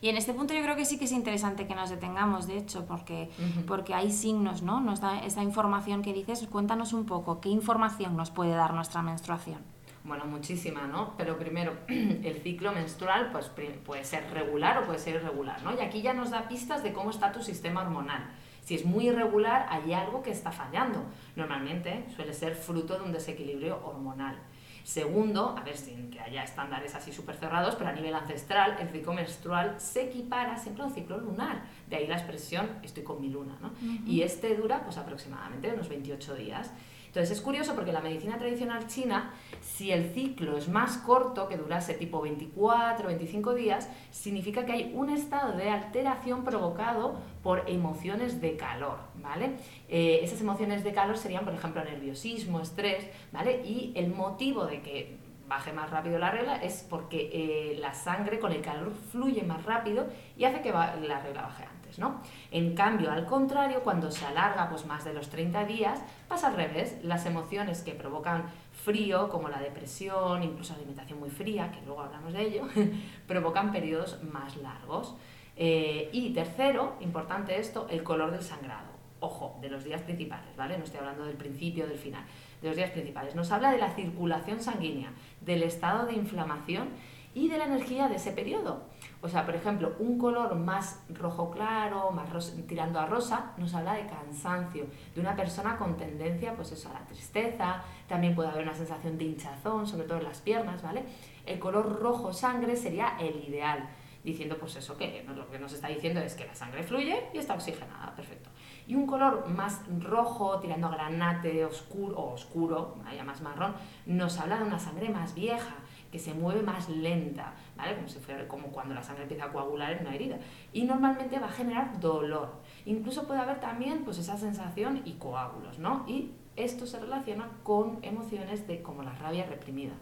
Y 0.00 0.08
en 0.08 0.16
este 0.16 0.34
punto 0.34 0.54
yo 0.54 0.62
creo 0.64 0.74
que 0.74 0.84
sí 0.84 0.98
que 0.98 1.04
es 1.04 1.12
interesante 1.12 1.68
que 1.68 1.76
nos 1.76 1.90
detengamos, 1.90 2.48
de 2.48 2.58
hecho, 2.58 2.86
porque, 2.86 3.30
porque 3.68 3.94
hay 3.94 4.10
signos, 4.10 4.62
¿no? 4.62 4.80
Nos 4.80 5.00
da 5.00 5.20
esa 5.20 5.44
información 5.44 6.02
que 6.02 6.12
dices. 6.12 6.44
Cuéntanos 6.50 6.92
un 6.92 7.06
poco, 7.06 7.40
¿qué 7.40 7.50
información 7.50 8.16
nos 8.16 8.32
puede 8.32 8.50
dar 8.50 8.74
nuestra 8.74 9.00
menstruación? 9.00 9.60
Bueno, 10.02 10.24
muchísima, 10.24 10.88
¿no? 10.88 11.14
Pero 11.16 11.38
primero, 11.38 11.76
el 11.88 12.40
ciclo 12.42 12.72
menstrual 12.72 13.30
pues, 13.30 13.48
puede 13.86 14.02
ser 14.02 14.28
regular 14.32 14.78
o 14.78 14.86
puede 14.86 14.98
ser 14.98 15.14
irregular, 15.14 15.62
¿no? 15.62 15.72
Y 15.76 15.78
aquí 15.82 16.02
ya 16.02 16.14
nos 16.14 16.30
da 16.30 16.48
pistas 16.48 16.82
de 16.82 16.92
cómo 16.92 17.10
está 17.10 17.30
tu 17.30 17.44
sistema 17.44 17.82
hormonal. 17.82 18.28
Si 18.68 18.74
es 18.74 18.84
muy 18.84 19.08
irregular, 19.08 19.66
hay 19.70 19.94
algo 19.94 20.22
que 20.22 20.30
está 20.30 20.52
fallando. 20.52 21.02
Normalmente 21.36 22.04
suele 22.14 22.34
ser 22.34 22.54
fruto 22.54 22.98
de 22.98 23.02
un 23.02 23.12
desequilibrio 23.12 23.80
hormonal. 23.82 24.36
Segundo, 24.84 25.56
a 25.56 25.62
ver, 25.62 25.74
sin 25.74 26.10
que 26.10 26.20
haya 26.20 26.42
estándares 26.44 26.94
así 26.94 27.10
súper 27.10 27.36
cerrados, 27.36 27.76
pero 27.76 27.88
a 27.88 27.94
nivel 27.94 28.14
ancestral, 28.14 28.76
el 28.78 28.90
ciclo 28.90 29.14
menstrual 29.14 29.80
se 29.80 30.02
equipara 30.02 30.54
siempre 30.58 30.82
a 30.82 30.86
un 30.88 30.92
ciclo 30.92 31.16
lunar. 31.16 31.62
De 31.88 31.96
ahí 31.96 32.06
la 32.06 32.16
expresión 32.16 32.68
estoy 32.82 33.04
con 33.04 33.22
mi 33.22 33.30
luna, 33.30 33.56
¿no? 33.62 33.70
Y 34.06 34.20
este 34.20 34.54
dura 34.54 34.84
pues 34.84 34.98
aproximadamente 34.98 35.72
unos 35.72 35.88
28 35.88 36.34
días. 36.34 36.70
Entonces 37.18 37.38
es 37.38 37.42
curioso 37.42 37.74
porque 37.74 37.90
la 37.90 38.00
medicina 38.00 38.38
tradicional 38.38 38.86
china, 38.86 39.32
si 39.60 39.90
el 39.90 40.14
ciclo 40.14 40.56
es 40.56 40.68
más 40.68 40.98
corto, 40.98 41.48
que 41.48 41.56
durase 41.56 41.94
tipo 41.94 42.20
24 42.20 43.06
o 43.06 43.08
25 43.08 43.54
días, 43.54 43.90
significa 44.12 44.64
que 44.64 44.70
hay 44.70 44.92
un 44.94 45.10
estado 45.10 45.56
de 45.56 45.68
alteración 45.68 46.44
provocado 46.44 47.18
por 47.42 47.68
emociones 47.68 48.40
de 48.40 48.56
calor, 48.56 48.98
¿vale? 49.16 49.56
Eh, 49.88 50.20
esas 50.22 50.40
emociones 50.42 50.84
de 50.84 50.92
calor 50.92 51.18
serían, 51.18 51.44
por 51.44 51.54
ejemplo, 51.54 51.82
nerviosismo, 51.82 52.60
estrés, 52.60 53.04
¿vale? 53.32 53.66
Y 53.66 53.90
el 53.96 54.14
motivo 54.14 54.66
de 54.66 54.80
que 54.80 55.16
baje 55.48 55.72
más 55.72 55.90
rápido 55.90 56.20
la 56.20 56.30
regla 56.30 56.62
es 56.62 56.86
porque 56.88 57.30
eh, 57.32 57.78
la 57.80 57.94
sangre 57.94 58.38
con 58.38 58.52
el 58.52 58.60
calor 58.60 58.92
fluye 59.10 59.42
más 59.42 59.64
rápido 59.64 60.06
y 60.36 60.44
hace 60.44 60.60
que 60.60 60.70
la 60.70 60.94
regla 60.94 61.42
baje 61.42 61.64
antes, 61.64 61.77
¿no? 61.98 62.22
En 62.50 62.74
cambio, 62.74 63.10
al 63.10 63.26
contrario, 63.26 63.82
cuando 63.82 64.10
se 64.10 64.24
alarga 64.24 64.68
pues, 64.70 64.86
más 64.86 65.04
de 65.04 65.12
los 65.12 65.28
30 65.28 65.64
días, 65.64 66.00
pasa 66.28 66.48
al 66.48 66.54
revés. 66.54 66.96
Las 67.02 67.26
emociones 67.26 67.82
que 67.82 67.92
provocan 67.92 68.44
frío, 68.72 69.28
como 69.28 69.48
la 69.48 69.58
depresión, 69.58 70.42
incluso 70.42 70.74
alimentación 70.74 71.18
muy 71.18 71.30
fría, 71.30 71.70
que 71.72 71.84
luego 71.84 72.02
hablamos 72.02 72.32
de 72.32 72.42
ello, 72.42 72.68
provocan 73.26 73.72
periodos 73.72 74.22
más 74.22 74.56
largos. 74.56 75.16
Eh, 75.56 76.08
y 76.12 76.30
tercero, 76.32 76.94
importante 77.00 77.58
esto, 77.58 77.86
el 77.90 78.02
color 78.02 78.30
del 78.30 78.42
sangrado. 78.42 78.88
Ojo, 79.20 79.58
de 79.60 79.68
los 79.68 79.82
días 79.82 80.00
principales, 80.02 80.56
¿vale? 80.56 80.78
No 80.78 80.84
estoy 80.84 81.00
hablando 81.00 81.24
del 81.24 81.36
principio 81.36 81.88
del 81.88 81.98
final, 81.98 82.22
de 82.62 82.68
los 82.68 82.76
días 82.76 82.90
principales. 82.90 83.34
Nos 83.34 83.50
habla 83.50 83.72
de 83.72 83.78
la 83.78 83.90
circulación 83.90 84.60
sanguínea, 84.60 85.10
del 85.40 85.64
estado 85.64 86.06
de 86.06 86.14
inflamación 86.14 86.88
y 87.34 87.48
de 87.48 87.58
la 87.58 87.64
energía 87.64 88.08
de 88.08 88.16
ese 88.16 88.30
periodo. 88.30 88.82
O 89.20 89.28
sea, 89.28 89.44
por 89.44 89.54
ejemplo, 89.56 89.96
un 89.98 90.16
color 90.16 90.54
más 90.54 91.02
rojo 91.08 91.50
claro, 91.50 92.12
más 92.12 92.30
ros- 92.30 92.54
tirando 92.68 93.00
a 93.00 93.06
rosa, 93.06 93.52
nos 93.56 93.74
habla 93.74 93.94
de 93.94 94.06
cansancio, 94.06 94.86
de 95.14 95.20
una 95.20 95.34
persona 95.34 95.76
con 95.76 95.96
tendencia, 95.96 96.54
pues 96.54 96.70
eso, 96.70 96.88
a 96.88 96.92
la 96.92 97.04
tristeza, 97.06 97.82
también 98.06 98.34
puede 98.36 98.50
haber 98.50 98.62
una 98.62 98.74
sensación 98.74 99.18
de 99.18 99.24
hinchazón, 99.24 99.86
sobre 99.88 100.06
todo 100.06 100.18
en 100.18 100.24
las 100.24 100.40
piernas, 100.40 100.82
¿vale? 100.82 101.02
El 101.46 101.58
color 101.58 102.00
rojo 102.00 102.32
sangre 102.32 102.76
sería 102.76 103.16
el 103.18 103.44
ideal, 103.48 103.88
diciendo 104.22 104.56
pues 104.58 104.76
eso, 104.76 104.96
que 104.96 105.24
lo 105.34 105.50
que 105.50 105.58
nos 105.58 105.72
está 105.72 105.88
diciendo 105.88 106.20
es 106.20 106.34
que 106.34 106.44
la 106.46 106.54
sangre 106.54 106.82
fluye 106.84 107.24
y 107.34 107.38
está 107.38 107.54
oxigenada, 107.54 108.14
perfecto. 108.14 108.50
Y 108.86 108.94
un 108.94 109.06
color 109.06 109.48
más 109.48 109.82
rojo, 110.00 110.60
tirando 110.60 110.86
a 110.86 110.90
granate, 110.90 111.64
oscuro, 111.64 112.16
o 112.16 112.32
oscuro, 112.34 112.96
más 113.24 113.40
marrón, 113.42 113.74
nos 114.06 114.38
habla 114.38 114.58
de 114.58 114.64
una 114.64 114.78
sangre 114.78 115.08
más 115.10 115.34
vieja, 115.34 115.74
que 116.10 116.18
se 116.18 116.34
mueve 116.34 116.62
más 116.62 116.88
lenta, 116.88 117.52
¿vale? 117.76 117.94
Como, 117.96 118.08
si 118.08 118.18
fuera, 118.18 118.48
como 118.48 118.68
cuando 118.68 118.94
la 118.94 119.02
sangre 119.02 119.24
empieza 119.24 119.44
a 119.44 119.52
coagular 119.52 119.92
en 119.92 120.06
una 120.06 120.14
herida. 120.14 120.38
Y 120.72 120.84
normalmente 120.84 121.38
va 121.38 121.46
a 121.46 121.52
generar 121.52 122.00
dolor. 122.00 122.60
Incluso 122.86 123.26
puede 123.26 123.40
haber 123.40 123.60
también 123.60 124.04
pues, 124.04 124.18
esa 124.18 124.36
sensación 124.36 125.02
y 125.04 125.14
coágulos, 125.14 125.78
¿no? 125.78 126.04
Y 126.06 126.32
esto 126.56 126.86
se 126.86 126.98
relaciona 126.98 127.48
con 127.62 127.98
emociones 128.02 128.66
de, 128.66 128.82
como 128.82 129.02
la 129.02 129.12
rabia 129.12 129.46
reprimida. 129.46 129.92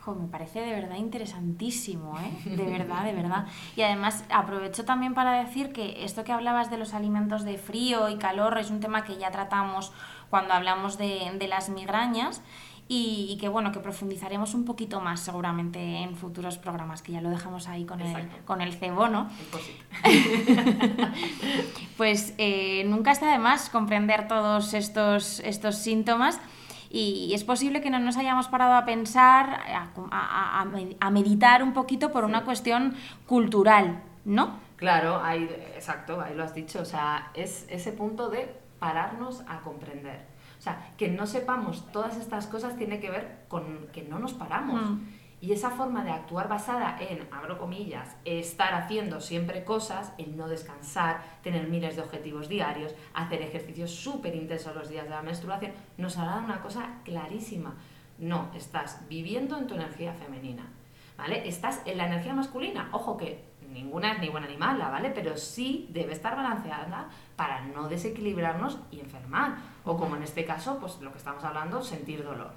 Jo, 0.00 0.14
me 0.14 0.28
parece 0.28 0.60
de 0.60 0.70
verdad 0.70 0.96
interesantísimo, 0.96 2.16
¿eh? 2.20 2.56
De 2.56 2.64
verdad, 2.64 3.04
de 3.04 3.12
verdad. 3.12 3.46
Y 3.74 3.82
además 3.82 4.24
aprovecho 4.30 4.84
también 4.84 5.14
para 5.14 5.44
decir 5.44 5.72
que 5.72 6.04
esto 6.04 6.22
que 6.22 6.32
hablabas 6.32 6.70
de 6.70 6.78
los 6.78 6.94
alimentos 6.94 7.44
de 7.44 7.58
frío 7.58 8.08
y 8.08 8.16
calor 8.16 8.56
es 8.58 8.70
un 8.70 8.80
tema 8.80 9.04
que 9.04 9.16
ya 9.16 9.32
tratamos 9.32 9.92
cuando 10.30 10.54
hablamos 10.54 10.96
de, 10.96 11.32
de 11.38 11.48
las 11.48 11.68
migrañas 11.70 12.42
y, 12.88 13.36
que 13.40 13.48
bueno, 13.48 13.72
que 13.72 13.80
profundizaremos 13.80 14.54
un 14.54 14.64
poquito 14.64 15.00
más 15.00 15.20
seguramente 15.20 15.78
en 15.78 16.14
futuros 16.14 16.56
programas, 16.58 17.02
que 17.02 17.12
ya 17.12 17.20
lo 17.20 17.30
dejamos 17.30 17.66
ahí 17.66 17.84
con, 17.84 18.00
el, 18.00 18.28
con 18.44 18.60
el 18.60 18.74
cebo, 18.74 19.08
¿no? 19.08 19.28
pues 21.96 22.34
eh, 22.38 22.84
nunca 22.86 23.10
está 23.10 23.32
de 23.32 23.38
más 23.38 23.70
comprender 23.70 24.28
todos 24.28 24.72
estos, 24.72 25.40
estos 25.40 25.76
síntomas 25.76 26.40
y 26.88 27.32
es 27.34 27.44
posible 27.44 27.80
que 27.80 27.90
no 27.90 27.98
nos 27.98 28.16
hayamos 28.16 28.48
parado 28.48 28.74
a 28.74 28.84
pensar, 28.84 29.60
a, 29.68 31.10
meditar 31.10 31.62
un 31.62 31.72
poquito 31.72 32.12
por 32.12 32.24
una 32.24 32.44
cuestión 32.44 32.94
cultural, 33.26 34.02
¿no? 34.24 34.60
Claro, 34.76 35.20
ahí, 35.22 35.44
exacto, 35.74 36.20
ahí 36.20 36.34
lo 36.34 36.44
has 36.44 36.54
dicho, 36.54 36.80
o 36.80 36.84
sea, 36.84 37.30
es 37.34 37.66
ese 37.68 37.92
punto 37.92 38.28
de 38.28 38.54
pararnos 38.78 39.42
a 39.48 39.60
comprender. 39.60 40.35
Sea, 40.66 40.94
que 40.96 41.06
no 41.08 41.28
sepamos 41.28 41.86
todas 41.92 42.16
estas 42.16 42.48
cosas 42.48 42.76
tiene 42.76 42.98
que 42.98 43.08
ver 43.08 43.44
con 43.46 43.86
que 43.92 44.02
no 44.02 44.18
nos 44.18 44.34
paramos. 44.34 44.90
Mm. 44.90 45.00
Y 45.40 45.52
esa 45.52 45.70
forma 45.70 46.02
de 46.02 46.10
actuar 46.10 46.48
basada 46.48 46.98
en, 46.98 47.28
abro 47.30 47.56
comillas, 47.56 48.16
estar 48.24 48.74
haciendo 48.74 49.20
siempre 49.20 49.62
cosas, 49.62 50.12
el 50.18 50.36
no 50.36 50.48
descansar, 50.48 51.22
tener 51.44 51.68
miles 51.68 51.94
de 51.94 52.02
objetivos 52.02 52.48
diarios, 52.48 52.96
hacer 53.14 53.42
ejercicios 53.42 53.92
súper 53.92 54.34
intensos 54.34 54.74
los 54.74 54.88
días 54.88 55.04
de 55.04 55.10
la 55.10 55.22
menstruación, 55.22 55.70
nos 55.98 56.18
hará 56.18 56.38
una 56.38 56.60
cosa 56.60 57.00
clarísima. 57.04 57.76
No, 58.18 58.50
estás 58.56 59.06
viviendo 59.08 59.56
en 59.58 59.68
tu 59.68 59.74
energía 59.74 60.14
femenina, 60.14 60.66
¿vale? 61.16 61.46
Estás 61.46 61.80
en 61.84 61.98
la 61.98 62.06
energía 62.06 62.34
masculina. 62.34 62.88
Ojo 62.90 63.16
que 63.16 63.44
ninguna 63.76 64.12
es 64.12 64.20
ni 64.20 64.28
buena 64.28 64.46
ni 64.46 64.56
mala, 64.56 64.88
¿vale? 64.88 65.10
Pero 65.10 65.36
sí 65.36 65.88
debe 65.90 66.12
estar 66.12 66.34
balanceada 66.34 67.08
para 67.36 67.60
no 67.66 67.88
desequilibrarnos 67.88 68.78
y 68.90 69.00
enfermar. 69.00 69.56
O 69.84 69.96
como 69.96 70.16
en 70.16 70.22
este 70.22 70.44
caso, 70.44 70.78
pues 70.80 71.00
lo 71.00 71.12
que 71.12 71.18
estamos 71.18 71.44
hablando, 71.44 71.82
sentir 71.82 72.24
dolor. 72.24 72.50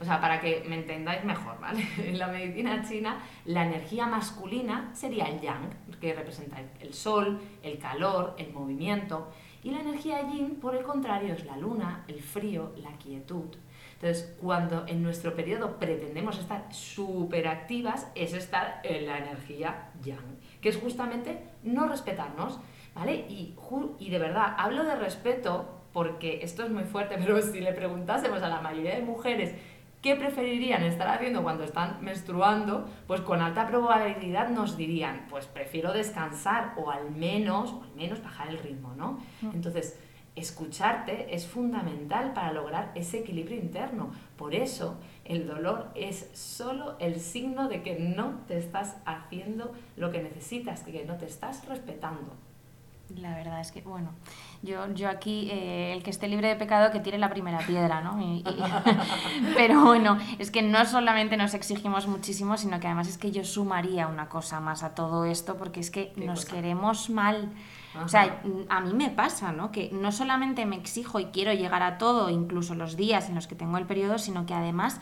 O 0.00 0.04
sea, 0.04 0.20
para 0.20 0.40
que 0.40 0.64
me 0.68 0.76
entendáis 0.76 1.24
mejor, 1.24 1.60
¿vale? 1.60 1.86
En 1.98 2.18
la 2.18 2.28
medicina 2.28 2.82
china, 2.82 3.18
la 3.44 3.64
energía 3.66 4.06
masculina 4.06 4.90
sería 4.92 5.26
el 5.26 5.40
yang, 5.40 5.70
que 6.00 6.14
representa 6.14 6.56
el 6.80 6.92
sol, 6.94 7.40
el 7.62 7.78
calor, 7.78 8.34
el 8.38 8.52
movimiento. 8.52 9.30
Y 9.62 9.70
la 9.70 9.80
energía 9.80 10.28
yin, 10.28 10.56
por 10.56 10.74
el 10.74 10.82
contrario, 10.82 11.34
es 11.34 11.44
la 11.46 11.56
luna, 11.56 12.04
el 12.08 12.20
frío, 12.20 12.72
la 12.76 12.92
quietud. 12.98 13.56
Entonces, 13.94 14.36
cuando 14.40 14.84
en 14.86 15.02
nuestro 15.02 15.34
periodo 15.34 15.78
pretendemos 15.78 16.38
estar 16.38 16.66
súper 16.74 17.48
activas, 17.48 18.08
es 18.14 18.34
estar 18.34 18.80
en 18.82 19.06
la 19.06 19.18
energía 19.18 19.90
yang, 20.02 20.38
que 20.64 20.70
es 20.70 20.78
justamente 20.78 21.42
no 21.62 21.86
respetarnos, 21.86 22.58
¿vale? 22.94 23.26
Y, 23.28 23.54
y 23.98 24.08
de 24.08 24.18
verdad, 24.18 24.54
hablo 24.56 24.82
de 24.84 24.94
respeto 24.94 25.82
porque 25.92 26.40
esto 26.40 26.64
es 26.64 26.70
muy 26.70 26.84
fuerte, 26.84 27.16
pero 27.18 27.42
si 27.42 27.60
le 27.60 27.74
preguntásemos 27.74 28.42
a 28.42 28.48
la 28.48 28.62
mayoría 28.62 28.94
de 28.94 29.02
mujeres 29.02 29.54
¿Qué 30.00 30.16
preferirían 30.16 30.82
estar 30.82 31.08
haciendo 31.08 31.42
cuando 31.42 31.64
están 31.64 31.96
menstruando? 32.02 32.86
Pues 33.06 33.22
con 33.22 33.40
alta 33.40 33.66
probabilidad 33.66 34.50
nos 34.50 34.76
dirían, 34.76 35.24
pues 35.30 35.46
prefiero 35.46 35.94
descansar 35.94 36.74
o 36.76 36.90
al 36.90 37.10
menos, 37.10 37.72
o 37.72 37.84
al 37.84 37.94
menos 37.96 38.22
bajar 38.22 38.48
el 38.48 38.58
ritmo, 38.58 38.92
¿no? 38.98 39.12
Mm. 39.40 39.52
Entonces, 39.54 39.98
escucharte 40.36 41.34
es 41.34 41.46
fundamental 41.46 42.34
para 42.34 42.52
lograr 42.52 42.92
ese 42.94 43.20
equilibrio 43.20 43.56
interno. 43.56 44.10
Por 44.36 44.54
eso, 44.54 44.98
el 45.24 45.46
dolor 45.46 45.90
es 45.94 46.28
solo 46.34 46.96
el 46.98 47.20
signo 47.20 47.68
de 47.68 47.82
que 47.82 47.98
no 47.98 48.40
te 48.46 48.58
estás 48.58 48.96
haciendo 49.06 49.72
lo 49.96 50.10
que 50.10 50.22
necesitas, 50.22 50.82
que 50.82 51.04
no 51.04 51.16
te 51.16 51.26
estás 51.26 51.66
respetando. 51.66 52.34
La 53.16 53.34
verdad 53.34 53.60
es 53.60 53.70
que, 53.70 53.82
bueno, 53.82 54.10
yo, 54.62 54.92
yo 54.94 55.08
aquí, 55.08 55.50
eh, 55.50 55.92
el 55.92 56.02
que 56.02 56.10
esté 56.10 56.26
libre 56.26 56.48
de 56.48 56.56
pecado, 56.56 56.90
que 56.90 57.00
tire 57.00 57.18
la 57.18 57.28
primera 57.28 57.58
piedra, 57.58 58.00
¿no? 58.00 58.18
pero 59.56 59.84
bueno, 59.84 60.18
es 60.38 60.50
que 60.50 60.62
no 60.62 60.84
solamente 60.86 61.36
nos 61.36 61.52
exigimos 61.54 62.06
muchísimo, 62.06 62.56
sino 62.56 62.80
que 62.80 62.86
además 62.86 63.08
es 63.08 63.18
que 63.18 63.30
yo 63.30 63.44
sumaría 63.44 64.08
una 64.08 64.28
cosa 64.28 64.58
más 64.60 64.82
a 64.82 64.94
todo 64.94 65.26
esto, 65.26 65.56
porque 65.56 65.80
es 65.80 65.90
que 65.90 66.12
nos 66.16 66.44
queremos 66.46 67.10
mal. 67.10 67.52
O 68.02 68.08
sea, 68.08 68.42
a 68.68 68.80
mí 68.80 68.92
me 68.92 69.10
pasa, 69.10 69.52
¿no? 69.52 69.70
Que 69.70 69.90
no 69.92 70.10
solamente 70.10 70.66
me 70.66 70.76
exijo 70.76 71.20
y 71.20 71.26
quiero 71.26 71.52
llegar 71.52 71.82
a 71.82 71.98
todo, 71.98 72.28
incluso 72.30 72.74
los 72.74 72.96
días 72.96 73.28
en 73.28 73.36
los 73.36 73.46
que 73.46 73.54
tengo 73.54 73.78
el 73.78 73.86
periodo, 73.86 74.18
sino 74.18 74.46
que 74.46 74.54
además 74.54 75.00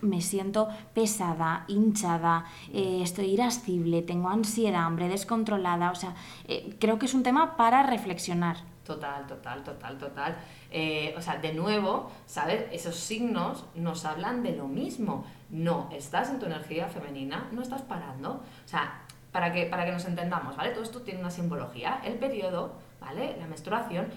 me 0.00 0.20
siento 0.20 0.68
pesada, 0.94 1.64
hinchada, 1.68 2.46
eh, 2.72 3.00
estoy 3.02 3.26
irascible, 3.26 4.02
tengo 4.02 4.28
ansiedad, 4.28 4.84
hambre 4.84 5.08
descontrolada. 5.08 5.90
O 5.90 5.94
sea, 5.94 6.14
eh, 6.46 6.76
creo 6.80 6.98
que 6.98 7.06
es 7.06 7.14
un 7.14 7.22
tema 7.22 7.56
para 7.56 7.82
reflexionar. 7.82 8.56
Total, 8.84 9.26
total, 9.26 9.62
total, 9.62 9.98
total. 9.98 10.36
Eh, 10.70 11.14
o 11.16 11.20
sea, 11.20 11.36
de 11.36 11.52
nuevo, 11.52 12.10
¿sabes? 12.24 12.64
Esos 12.72 12.96
signos 12.96 13.66
nos 13.74 14.06
hablan 14.06 14.42
de 14.42 14.56
lo 14.56 14.66
mismo. 14.66 15.26
No, 15.50 15.90
estás 15.92 16.30
en 16.30 16.38
tu 16.38 16.46
energía 16.46 16.88
femenina, 16.88 17.48
no 17.52 17.60
estás 17.60 17.82
parando. 17.82 18.42
O 18.64 18.68
sea, 18.68 19.02
para 19.32 19.52
que, 19.52 19.66
para 19.66 19.84
que 19.84 19.92
nos 19.92 20.04
entendamos, 20.04 20.56
¿vale? 20.56 20.70
Todo 20.70 20.82
esto 20.82 21.02
tiene 21.02 21.20
una 21.20 21.30
simbología. 21.30 22.00
El 22.04 22.14
periodo, 22.14 22.72
¿vale? 23.00 23.36
La 23.38 23.46
menstruación, 23.46 24.08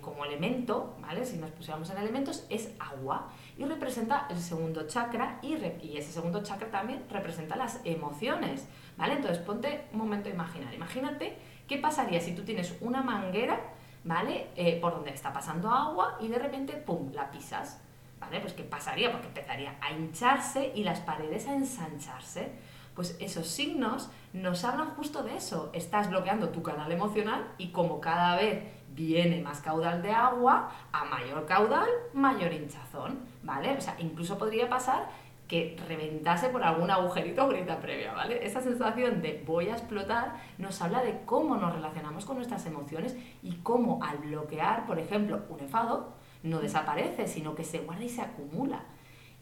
como 0.00 0.24
elemento, 0.24 0.96
¿vale? 1.00 1.24
Si 1.24 1.36
nos 1.36 1.50
pusiéramos 1.50 1.88
en 1.90 1.98
elementos, 1.98 2.44
es 2.50 2.70
agua 2.80 3.28
y 3.56 3.64
representa 3.64 4.26
el 4.28 4.38
segundo 4.38 4.88
chakra 4.88 5.38
y, 5.42 5.54
y, 5.80 5.96
ese 5.96 6.10
segundo 6.10 6.42
chakra 6.42 6.70
también 6.70 7.04
representa 7.08 7.54
las 7.54 7.80
emociones, 7.84 8.66
¿vale? 8.96 9.14
Entonces 9.14 9.38
ponte 9.38 9.84
un 9.92 9.98
momento 9.98 10.28
a 10.28 10.32
imaginar, 10.32 10.74
imagínate 10.74 11.36
qué 11.68 11.78
pasaría 11.78 12.20
si 12.20 12.34
tú 12.34 12.42
tienes 12.42 12.76
una 12.80 13.02
manguera, 13.02 13.60
¿vale? 14.02 14.48
Eh, 14.56 14.80
por 14.80 14.92
donde 14.92 15.10
está 15.10 15.32
pasando 15.32 15.70
agua 15.70 16.18
y 16.20 16.26
de 16.26 16.38
repente, 16.40 16.72
¡pum!, 16.72 17.12
la 17.12 17.30
pisas, 17.30 17.80
¿vale? 18.18 18.40
Pues 18.40 18.54
qué 18.54 18.64
pasaría, 18.64 19.12
porque 19.12 19.28
empezaría 19.28 19.76
a 19.80 19.92
hincharse 19.92 20.72
y 20.74 20.82
las 20.82 20.98
paredes 20.98 21.46
a 21.46 21.54
ensancharse. 21.54 22.50
Pues 22.94 23.16
esos 23.20 23.48
signos 23.48 24.10
nos 24.32 24.64
hablan 24.64 24.90
justo 24.90 25.22
de 25.22 25.36
eso, 25.36 25.70
estás 25.72 26.10
bloqueando 26.10 26.50
tu 26.50 26.62
canal 26.62 26.90
emocional 26.92 27.52
y 27.58 27.68
como 27.68 28.00
cada 28.00 28.36
vez 28.36 28.62
viene 28.94 29.42
más 29.42 29.60
caudal 29.60 30.02
de 30.02 30.12
agua, 30.12 30.70
a 30.92 31.04
mayor 31.04 31.44
caudal, 31.46 31.88
mayor 32.12 32.52
hinchazón, 32.52 33.18
¿vale? 33.42 33.76
O 33.76 33.80
sea, 33.80 33.96
incluso 33.98 34.38
podría 34.38 34.68
pasar 34.68 35.08
que 35.48 35.76
reventase 35.88 36.48
por 36.48 36.62
algún 36.62 36.90
agujerito 36.90 37.44
o 37.44 37.48
grieta 37.48 37.78
previa, 37.78 38.12
¿vale? 38.12 38.46
Esa 38.46 38.60
sensación 38.60 39.20
de 39.20 39.42
voy 39.44 39.68
a 39.68 39.72
explotar 39.72 40.36
nos 40.58 40.80
habla 40.80 41.02
de 41.02 41.20
cómo 41.26 41.56
nos 41.56 41.74
relacionamos 41.74 42.24
con 42.24 42.36
nuestras 42.36 42.64
emociones 42.66 43.16
y 43.42 43.56
cómo 43.56 44.02
al 44.02 44.18
bloquear, 44.18 44.86
por 44.86 44.98
ejemplo, 44.98 45.42
un 45.50 45.60
enfado, 45.60 46.14
no 46.42 46.60
desaparece, 46.60 47.26
sino 47.26 47.54
que 47.54 47.64
se 47.64 47.80
guarda 47.80 48.04
y 48.04 48.08
se 48.08 48.22
acumula, 48.22 48.84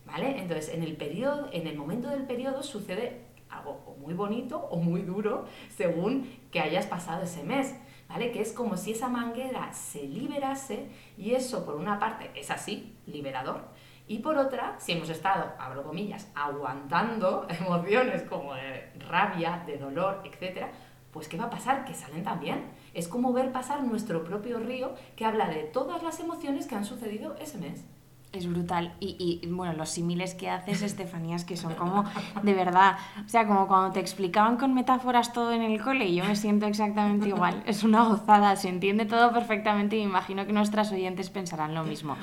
¿vale? 0.07 0.41
Entonces, 0.41 0.75
en 0.75 0.83
el 0.83 0.97
periodo, 0.97 1.49
en 1.53 1.67
el 1.67 1.77
momento 1.77 2.09
del 2.09 2.25
periodo 2.25 2.63
sucede 2.63 3.32
algo 3.53 3.97
muy 4.01 4.15
bonito 4.15 4.59
o 4.59 4.79
muy 4.79 5.03
duro 5.03 5.45
según 5.77 6.29
que 6.51 6.61
hayas 6.61 6.87
pasado 6.87 7.23
ese 7.23 7.43
mes. 7.45 7.75
Que 8.13 8.43
es 8.43 8.53
como 8.53 8.77
si 8.77 8.93
esa 8.93 9.09
manguera 9.09 9.73
se 9.73 10.03
liberase 10.03 10.87
y 11.17 11.33
eso 11.33 11.65
por 11.65 11.77
una 11.77 11.99
parte 11.99 12.31
es 12.35 12.51
así, 12.51 12.95
liberador, 13.07 13.63
y 14.07 14.19
por 14.19 14.37
otra, 14.37 14.75
si 14.79 14.93
hemos 14.93 15.09
estado, 15.09 15.53
abro 15.59 15.83
comillas, 15.83 16.31
aguantando 16.35 17.47
emociones 17.61 18.23
como 18.25 18.55
de 18.55 18.93
rabia, 19.09 19.63
de 19.67 19.79
dolor, 19.79 20.23
etc., 20.25 20.67
pues 21.13 21.29
¿qué 21.29 21.37
va 21.37 21.45
a 21.45 21.51
pasar? 21.51 21.85
Que 21.85 21.95
salen 21.95 22.23
también. 22.23 22.65
Es 22.95 23.07
como 23.07 23.33
ver 23.33 23.53
pasar 23.53 23.83
nuestro 23.83 24.25
propio 24.25 24.59
río 24.59 24.95
que 25.17 25.25
habla 25.25 25.49
de 25.49 25.65
todas 25.65 26.03
las 26.03 26.21
emociones 26.21 26.67
que 26.67 26.75
han 26.75 26.85
sucedido 26.85 27.37
ese 27.37 27.59
mes. 27.59 27.85
Es 28.33 28.49
brutal. 28.49 28.95
Y, 28.99 29.41
y, 29.43 29.47
bueno, 29.49 29.75
los 29.75 29.91
símiles 29.91 30.35
que 30.35 30.49
haces, 30.49 30.81
Estefanías, 30.81 31.45
que 31.45 31.57
son 31.59 31.75
como 31.75 32.05
de 32.43 32.55
verdad. 32.55 32.97
O 33.25 33.29
sea, 33.29 33.47
como 33.47 33.69
cuando 33.69 33.93
te 33.93 34.01
explicaban 34.01 34.57
con 34.57 34.73
metáforas 34.73 35.35
todo 35.35 35.53
en 35.53 35.61
el 35.61 35.83
cole, 35.83 36.07
y 36.07 36.17
yo 36.17 36.25
me 36.25 36.35
siento 36.35 36.65
exactamente 36.67 37.29
igual. 37.29 37.63
Es 37.67 37.85
una 37.85 38.05
gozada, 38.05 38.57
se 38.57 38.71
entiende 38.71 39.05
todo 39.05 39.33
perfectamente 39.33 39.97
y 39.97 40.01
me 40.01 40.07
imagino 40.07 40.47
que 40.47 40.55
nuestras 40.55 40.91
oyentes 40.93 41.29
pensarán 41.29 41.75
lo 41.75 41.85
mismo. 41.85 42.17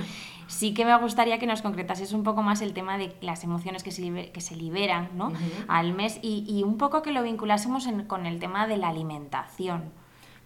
Sí 0.47 0.73
que 0.73 0.83
me 0.83 0.97
gustaría 0.97 1.37
que 1.37 1.45
nos 1.45 1.61
concretases 1.61 2.11
un 2.11 2.23
poco 2.23 2.41
más 2.41 2.61
el 2.61 2.73
tema 2.73 2.97
de 2.97 3.15
las 3.21 3.43
emociones 3.43 3.83
que 3.83 3.91
se, 3.91 4.31
que 4.31 4.41
se 4.41 4.55
liberan 4.55 5.09
¿no? 5.13 5.31
al 5.67 5.93
mes 5.93 6.19
y, 6.23 6.43
y, 6.47 6.63
un 6.63 6.79
poco 6.79 7.03
que 7.03 7.11
lo 7.11 7.21
vinculásemos 7.21 7.87
con 8.07 8.25
el 8.25 8.39
tema 8.39 8.65
de 8.65 8.77
la 8.77 8.89
alimentación. 8.89 9.91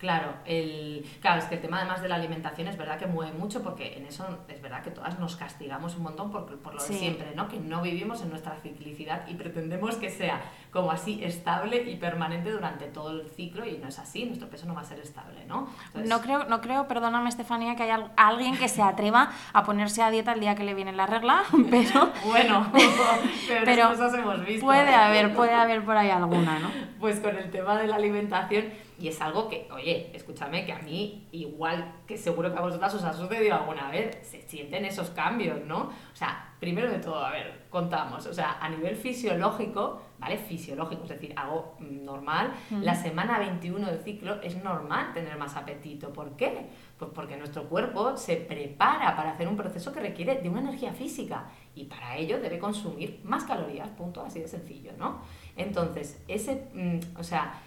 Claro, 0.03 0.33
el, 0.43 1.09
claro, 1.21 1.39
es 1.39 1.45
que 1.45 1.55
el 1.55 1.61
tema 1.61 1.77
además 1.77 2.01
de 2.01 2.09
la 2.09 2.15
alimentación 2.15 2.67
es 2.67 2.75
verdad 2.75 2.99
que 2.99 3.07
mueve 3.07 3.31
mucho 3.31 3.63
porque 3.63 3.95
en 3.95 4.05
eso 4.05 4.25
es 4.49 4.61
verdad 4.61 4.83
que 4.83 4.91
todas 4.91 5.17
nos 5.17 5.37
castigamos 5.37 5.95
un 5.95 6.03
montón 6.03 6.29
por, 6.29 6.45
por 6.59 6.75
lo 6.75 6.83
de 6.83 6.93
siempre, 6.93 7.33
¿no? 7.37 7.47
Que 7.47 7.57
no 7.57 7.81
vivimos 7.81 8.21
en 8.21 8.29
nuestra 8.29 8.57
ciclicidad 8.57 9.25
y 9.29 9.35
pretendemos 9.35 9.95
que 9.95 10.09
sea 10.09 10.41
como 10.73 10.91
así 10.91 11.23
estable 11.23 11.89
y 11.89 11.95
permanente 11.95 12.51
durante 12.51 12.87
todo 12.87 13.11
el 13.11 13.29
ciclo 13.29 13.65
y 13.65 13.77
no 13.77 13.87
es 13.87 13.97
así, 13.97 14.25
nuestro 14.25 14.49
peso 14.49 14.65
no 14.65 14.73
va 14.73 14.81
a 14.81 14.83
ser 14.83 14.99
estable, 14.99 15.45
¿no? 15.45 15.69
No 15.93 16.19
creo, 16.19 16.43
no 16.49 16.59
creo, 16.59 16.85
perdóname 16.85 17.29
Estefanía, 17.29 17.77
que 17.77 17.83
haya 17.83 18.11
alguien 18.17 18.57
que 18.57 18.67
se 18.67 18.81
atreva 18.81 19.31
a 19.53 19.63
ponerse 19.63 20.03
a 20.03 20.11
dieta 20.11 20.33
el 20.33 20.41
día 20.41 20.55
que 20.55 20.65
le 20.65 20.73
viene 20.73 20.91
la 20.91 21.05
regla, 21.05 21.43
pero... 21.69 22.11
bueno, 22.25 22.69
pero, 23.63 23.87
cosas 23.87 24.13
hemos 24.15 24.45
visto. 24.45 24.65
Puede 24.65 24.93
haber, 24.93 25.33
puede 25.33 25.53
haber 25.53 25.85
por 25.85 25.95
ahí 25.95 26.09
alguna, 26.09 26.59
¿no? 26.59 26.69
Pues 26.99 27.21
con 27.21 27.37
el 27.37 27.49
tema 27.51 27.77
de 27.77 27.87
la 27.87 27.95
alimentación 27.95 28.65
y 28.99 29.07
es 29.07 29.19
algo 29.21 29.49
que, 29.49 29.67
oye, 29.71 30.11
escúchame 30.13 30.65
que 30.65 30.73
a 30.73 30.79
mí, 30.79 31.27
igual 31.31 32.01
que 32.07 32.17
seguro 32.17 32.51
que 32.51 32.59
a 32.59 32.61
vosotras 32.61 32.93
os 32.93 33.03
ha 33.03 33.13
sucedido 33.13 33.55
alguna 33.55 33.89
vez, 33.89 34.17
se 34.21 34.41
sienten 34.41 34.85
esos 34.85 35.09
cambios, 35.09 35.63
¿no? 35.65 35.81
O 35.81 36.15
sea, 36.15 36.53
primero 36.59 36.89
de 36.89 36.99
todo, 36.99 37.25
a 37.25 37.31
ver, 37.31 37.63
contamos, 37.69 38.25
o 38.25 38.33
sea, 38.33 38.57
a 38.61 38.69
nivel 38.69 38.95
fisiológico, 38.95 40.01
¿vale? 40.19 40.37
Fisiológico, 40.37 41.03
es 41.03 41.09
decir, 41.09 41.33
algo 41.35 41.75
normal, 41.79 42.53
la 42.69 42.95
semana 42.95 43.39
21 43.39 43.85
del 43.87 43.99
ciclo 43.99 44.41
es 44.41 44.63
normal 44.63 45.13
tener 45.13 45.37
más 45.37 45.57
apetito. 45.57 46.13
¿Por 46.13 46.37
qué? 46.37 46.67
Pues 46.97 47.11
porque 47.13 47.35
nuestro 47.35 47.63
cuerpo 47.67 48.15
se 48.15 48.37
prepara 48.37 49.15
para 49.15 49.31
hacer 49.31 49.47
un 49.47 49.57
proceso 49.57 49.91
que 49.91 49.99
requiere 49.99 50.35
de 50.35 50.47
una 50.47 50.61
energía 50.61 50.93
física 50.93 51.49
y 51.75 51.85
para 51.85 52.15
ello 52.15 52.39
debe 52.39 52.59
consumir 52.59 53.19
más 53.23 53.43
calorías, 53.43 53.89
punto, 53.89 54.23
así 54.23 54.39
de 54.39 54.47
sencillo, 54.47 54.91
¿no? 54.97 55.21
Entonces, 55.57 56.23
ese, 56.27 56.69
mm, 56.73 57.19
o 57.19 57.23
sea, 57.23 57.61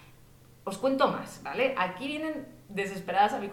os 0.66 0.78
cuento 0.78 1.06
más, 1.06 1.40
¿vale? 1.44 1.74
Aquí 1.78 2.08
vienen 2.08 2.48
desesperadas 2.68 3.32
a 3.32 3.38
mi 3.38 3.48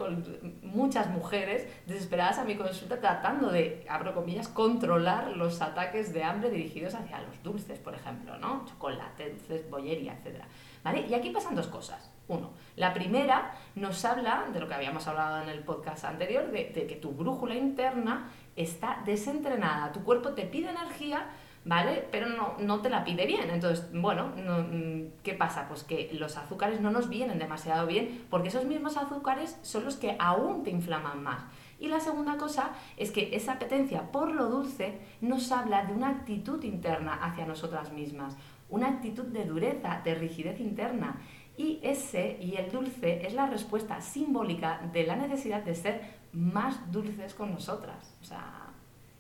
muchas 0.64 1.08
mujeres 1.12 1.68
desesperadas 1.86 2.40
a 2.40 2.44
mi 2.44 2.56
consulta 2.56 3.00
tratando 3.00 3.52
de, 3.52 3.86
abro 3.88 4.16
comillas, 4.16 4.48
controlar 4.48 5.38
los 5.38 5.62
ataques 5.62 6.12
de 6.12 6.24
hambre 6.24 6.50
dirigidos 6.50 6.96
hacia 6.96 7.22
los 7.22 7.44
dulces, 7.44 7.78
por 7.78 7.94
ejemplo, 7.94 8.40
¿no? 8.40 8.66
Chocolate, 8.66 9.30
dulces, 9.30 9.70
bollería, 9.70 10.14
etc. 10.14 10.42
¿Vale? 10.84 11.06
Y 11.08 11.14
aquí 11.14 11.30
pasan 11.30 11.54
dos 11.54 11.68
cosas. 11.68 12.10
Uno, 12.28 12.50
la 12.78 12.96
primera 12.96 13.54
nos 13.76 14.04
habla 14.06 14.46
de 14.52 14.60
lo 14.60 14.68
que 14.68 14.74
habíamos 14.74 15.08
hablado 15.08 15.44
en 15.44 15.50
el 15.50 15.60
podcast 15.60 16.06
anterior, 16.06 16.50
de 16.50 16.88
que 16.88 16.96
tu 16.96 17.12
brújula 17.12 17.54
interna 17.54 18.32
está 18.56 19.04
desentrenada, 19.06 19.92
tu 19.92 20.04
cuerpo 20.04 20.30
te 20.30 20.48
pide 20.48 20.72
energía, 20.72 21.28
¿vale? 21.66 22.08
Pero 22.12 22.28
no, 22.28 22.56
no 22.60 22.82
te 22.82 22.90
la 22.90 23.04
pide 23.04 23.26
bien. 23.26 23.50
Entonces, 23.50 23.90
bueno, 23.94 24.28
mm, 24.36 25.22
¿qué 25.24 25.34
pasa? 25.34 25.68
Pues 25.68 25.84
que 25.84 26.10
los 26.14 26.38
azúcares 26.38 26.82
no 26.82 26.92
nos 26.92 27.10
vienen 27.10 27.40
demasiado 27.40 27.88
bien 27.88 28.26
porque 28.30 28.50
esos 28.50 28.66
mismos 28.66 28.98
azúcares 28.98 29.58
son 29.62 29.86
los 29.86 29.96
que 29.96 30.16
aún 30.20 30.64
te 30.64 30.70
inflaman 30.70 31.24
más. 31.24 31.44
Y 31.80 31.88
la 31.88 32.00
segunda 32.00 32.38
cosa 32.38 32.72
es 32.98 33.12
que 33.12 33.36
esa 33.36 33.54
apetencia 33.54 34.12
por 34.12 34.32
lo 34.32 34.48
dulce 34.48 35.00
nos 35.22 35.52
habla 35.52 35.86
de 35.86 35.94
una 35.94 36.10
actitud 36.10 36.64
interna 36.64 37.16
hacia 37.16 37.46
nosotras 37.46 37.92
mismas, 37.92 38.38
una 38.70 38.88
actitud 38.88 39.26
de 39.26 39.46
dureza, 39.46 40.02
de 40.04 40.16
rigidez 40.16 40.60
interna. 40.60 41.22
Y 41.56 41.80
ese 41.84 42.38
y 42.42 42.56
el 42.56 42.72
dulce 42.72 43.28
es 43.28 43.34
la 43.34 43.48
respuesta 43.48 44.02
simbólica 44.02 44.82
de 44.92 45.06
la 45.06 45.16
necesidad 45.16 45.62
de 45.62 45.76
ser 45.76 46.02
más 46.32 46.92
dulces 46.92 47.34
con 47.34 47.52
nosotras. 47.52 48.16
O 48.22 48.24
sea, 48.24 48.63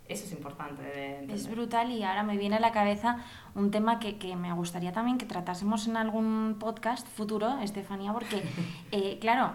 eso 0.07 0.25
es 0.25 0.31
importante 0.33 1.25
Es 1.29 1.50
brutal 1.50 1.91
y 1.91 2.03
ahora 2.03 2.24
me 2.24 2.38
viene 2.38 2.57
a 2.57 2.60
la 2.60 2.72
cabeza 2.72 3.17
un 3.55 3.72
tema 3.72 4.00
que, 4.00 4.17
que, 4.17 4.36
me 4.36 4.51
gustaría 4.53 4.91
también 4.91 5.17
que 5.17 5.25
tratásemos 5.25 5.88
en 5.88 5.98
algún 5.98 6.57
podcast 6.60 7.07
futuro, 7.07 7.60
Estefanía, 7.60 8.12
porque, 8.12 8.43
eh, 8.91 9.17
claro, 9.19 9.53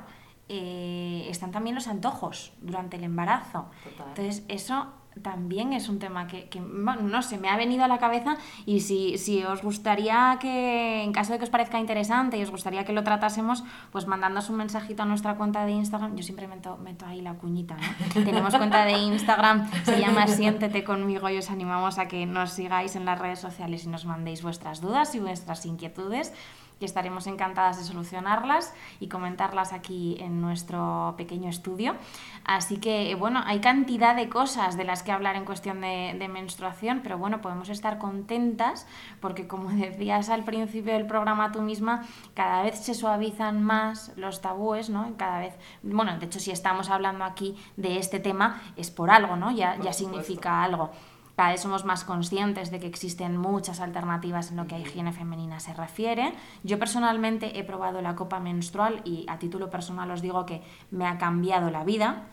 eh, 0.48 1.26
están 1.30 1.50
también 1.50 1.74
los 1.74 1.88
antojos 1.88 2.52
durante 2.60 2.96
el 2.96 3.04
embarazo. 3.04 3.66
Entonces, 3.84 4.44
eso 4.48 4.88
también 5.22 5.72
es 5.72 5.88
un 5.88 5.98
tema 5.98 6.26
que, 6.26 6.48
no 6.60 7.22
sé, 7.22 7.38
me 7.38 7.48
ha 7.48 7.56
venido 7.56 7.84
a 7.84 7.88
la 7.88 7.98
cabeza 7.98 8.36
y 8.66 8.80
si, 8.80 9.18
si, 9.18 9.44
os 9.44 9.62
gustaría 9.62 10.38
que, 10.40 11.02
en 11.02 11.12
caso 11.12 11.32
de 11.32 11.38
que 11.38 11.44
os 11.44 11.50
parezca 11.50 11.78
interesante 11.78 12.38
y 12.38 12.42
os 12.42 12.50
gustaría 12.50 12.84
que 12.84 12.92
lo 12.92 13.02
tratásemos, 13.02 13.64
pues 13.90 14.06
mandándonos 14.06 14.48
un 14.50 14.56
mensajito 14.56 15.02
a 15.02 15.06
nuestra 15.06 15.34
cuenta 15.36 15.64
de 15.66 15.72
Instagram. 15.72 16.16
Yo 16.16 16.22
siempre 16.22 16.46
meto, 16.46 16.76
meto 16.78 17.06
ahí 17.06 17.20
la 17.20 17.34
cuñita, 17.34 17.76
¿no? 17.76 18.22
Tenemos 18.24 18.54
cuenta 18.56 18.84
de 18.84 18.92
Instagram, 18.92 19.68
se 19.84 20.00
llama 20.00 20.26
Siéntete 20.26 20.84
conmigo 20.84 21.28
y 21.28 21.38
os 21.38 21.50
animamos 21.50 21.98
a 21.98 22.08
que 22.08 22.26
nos 22.26 22.50
sigáis 22.50 22.96
en 22.96 23.04
las 23.04 23.18
redes 23.18 23.38
sociales 23.38 23.84
y 23.84 23.88
nos 23.88 24.04
mandéis 24.04 24.42
vuestras 24.42 24.80
dudas 24.80 25.14
y 25.14 25.20
vuestras 25.20 25.66
inquietudes 25.66 26.32
y 26.80 26.84
estaremos 26.84 27.26
encantadas 27.26 27.78
de 27.78 27.84
solucionarlas 27.84 28.74
y 29.00 29.08
comentarlas 29.08 29.72
aquí 29.72 30.16
en 30.20 30.40
nuestro 30.40 31.14
pequeño 31.16 31.50
estudio. 31.50 31.96
Así 32.44 32.78
que, 32.78 33.14
bueno, 33.14 33.42
hay 33.44 33.60
cantidad 33.60 34.14
de 34.14 34.28
cosas 34.28 34.76
de 34.76 34.84
las 34.84 35.02
que 35.02 35.12
hablar 35.12 35.36
en 35.36 35.44
cuestión 35.44 35.80
de, 35.80 36.28
menstruación, 36.28 37.00
pero 37.02 37.16
bueno, 37.16 37.40
podemos 37.40 37.68
estar 37.70 37.98
contentas 37.98 38.86
porque, 39.20 39.46
como 39.46 39.70
decías 39.70 40.28
al 40.28 40.44
principio 40.44 40.92
del 40.92 41.06
programa 41.06 41.52
tú 41.52 41.62
misma, 41.62 42.04
cada 42.34 42.62
vez 42.62 42.78
se 42.78 42.94
suavizan 42.94 43.62
más 43.62 44.12
los 44.16 44.40
tabúes, 44.40 44.90
¿no? 44.90 45.14
Cada 45.16 45.40
vez, 45.40 45.54
bueno, 45.82 46.16
de 46.18 46.26
hecho, 46.26 46.38
si 46.38 46.50
estamos 46.50 46.90
hablando 46.90 47.24
aquí 47.24 47.56
de 47.76 47.98
este 47.98 48.20
tema, 48.20 48.60
es 48.76 48.90
por 48.90 49.10
algo, 49.10 49.36
¿no? 49.36 49.50
Ya, 49.50 49.76
ya 49.80 49.92
significa 49.92 50.62
algo 50.62 50.90
cada 51.38 51.52
vez 51.52 51.60
somos 51.60 51.84
más 51.84 52.02
conscientes 52.02 52.72
de 52.72 52.80
que 52.80 52.88
existen 52.88 53.36
muchas 53.36 53.78
alternativas 53.78 54.50
en 54.50 54.56
lo 54.56 54.66
que 54.66 54.74
a 54.74 54.80
higiene 54.80 55.12
femenina 55.12 55.60
se 55.60 55.72
refiere. 55.72 56.32
Yo 56.64 56.80
personalmente 56.80 57.60
he 57.60 57.62
probado 57.62 58.02
la 58.02 58.16
copa 58.16 58.40
menstrual 58.40 59.02
y 59.04 59.24
a 59.28 59.38
título 59.38 59.70
personal 59.70 60.10
os 60.10 60.20
digo 60.20 60.44
que 60.44 60.62
me 60.90 61.06
ha 61.06 61.16
cambiado 61.16 61.70
la 61.70 61.84
vida. 61.84 62.24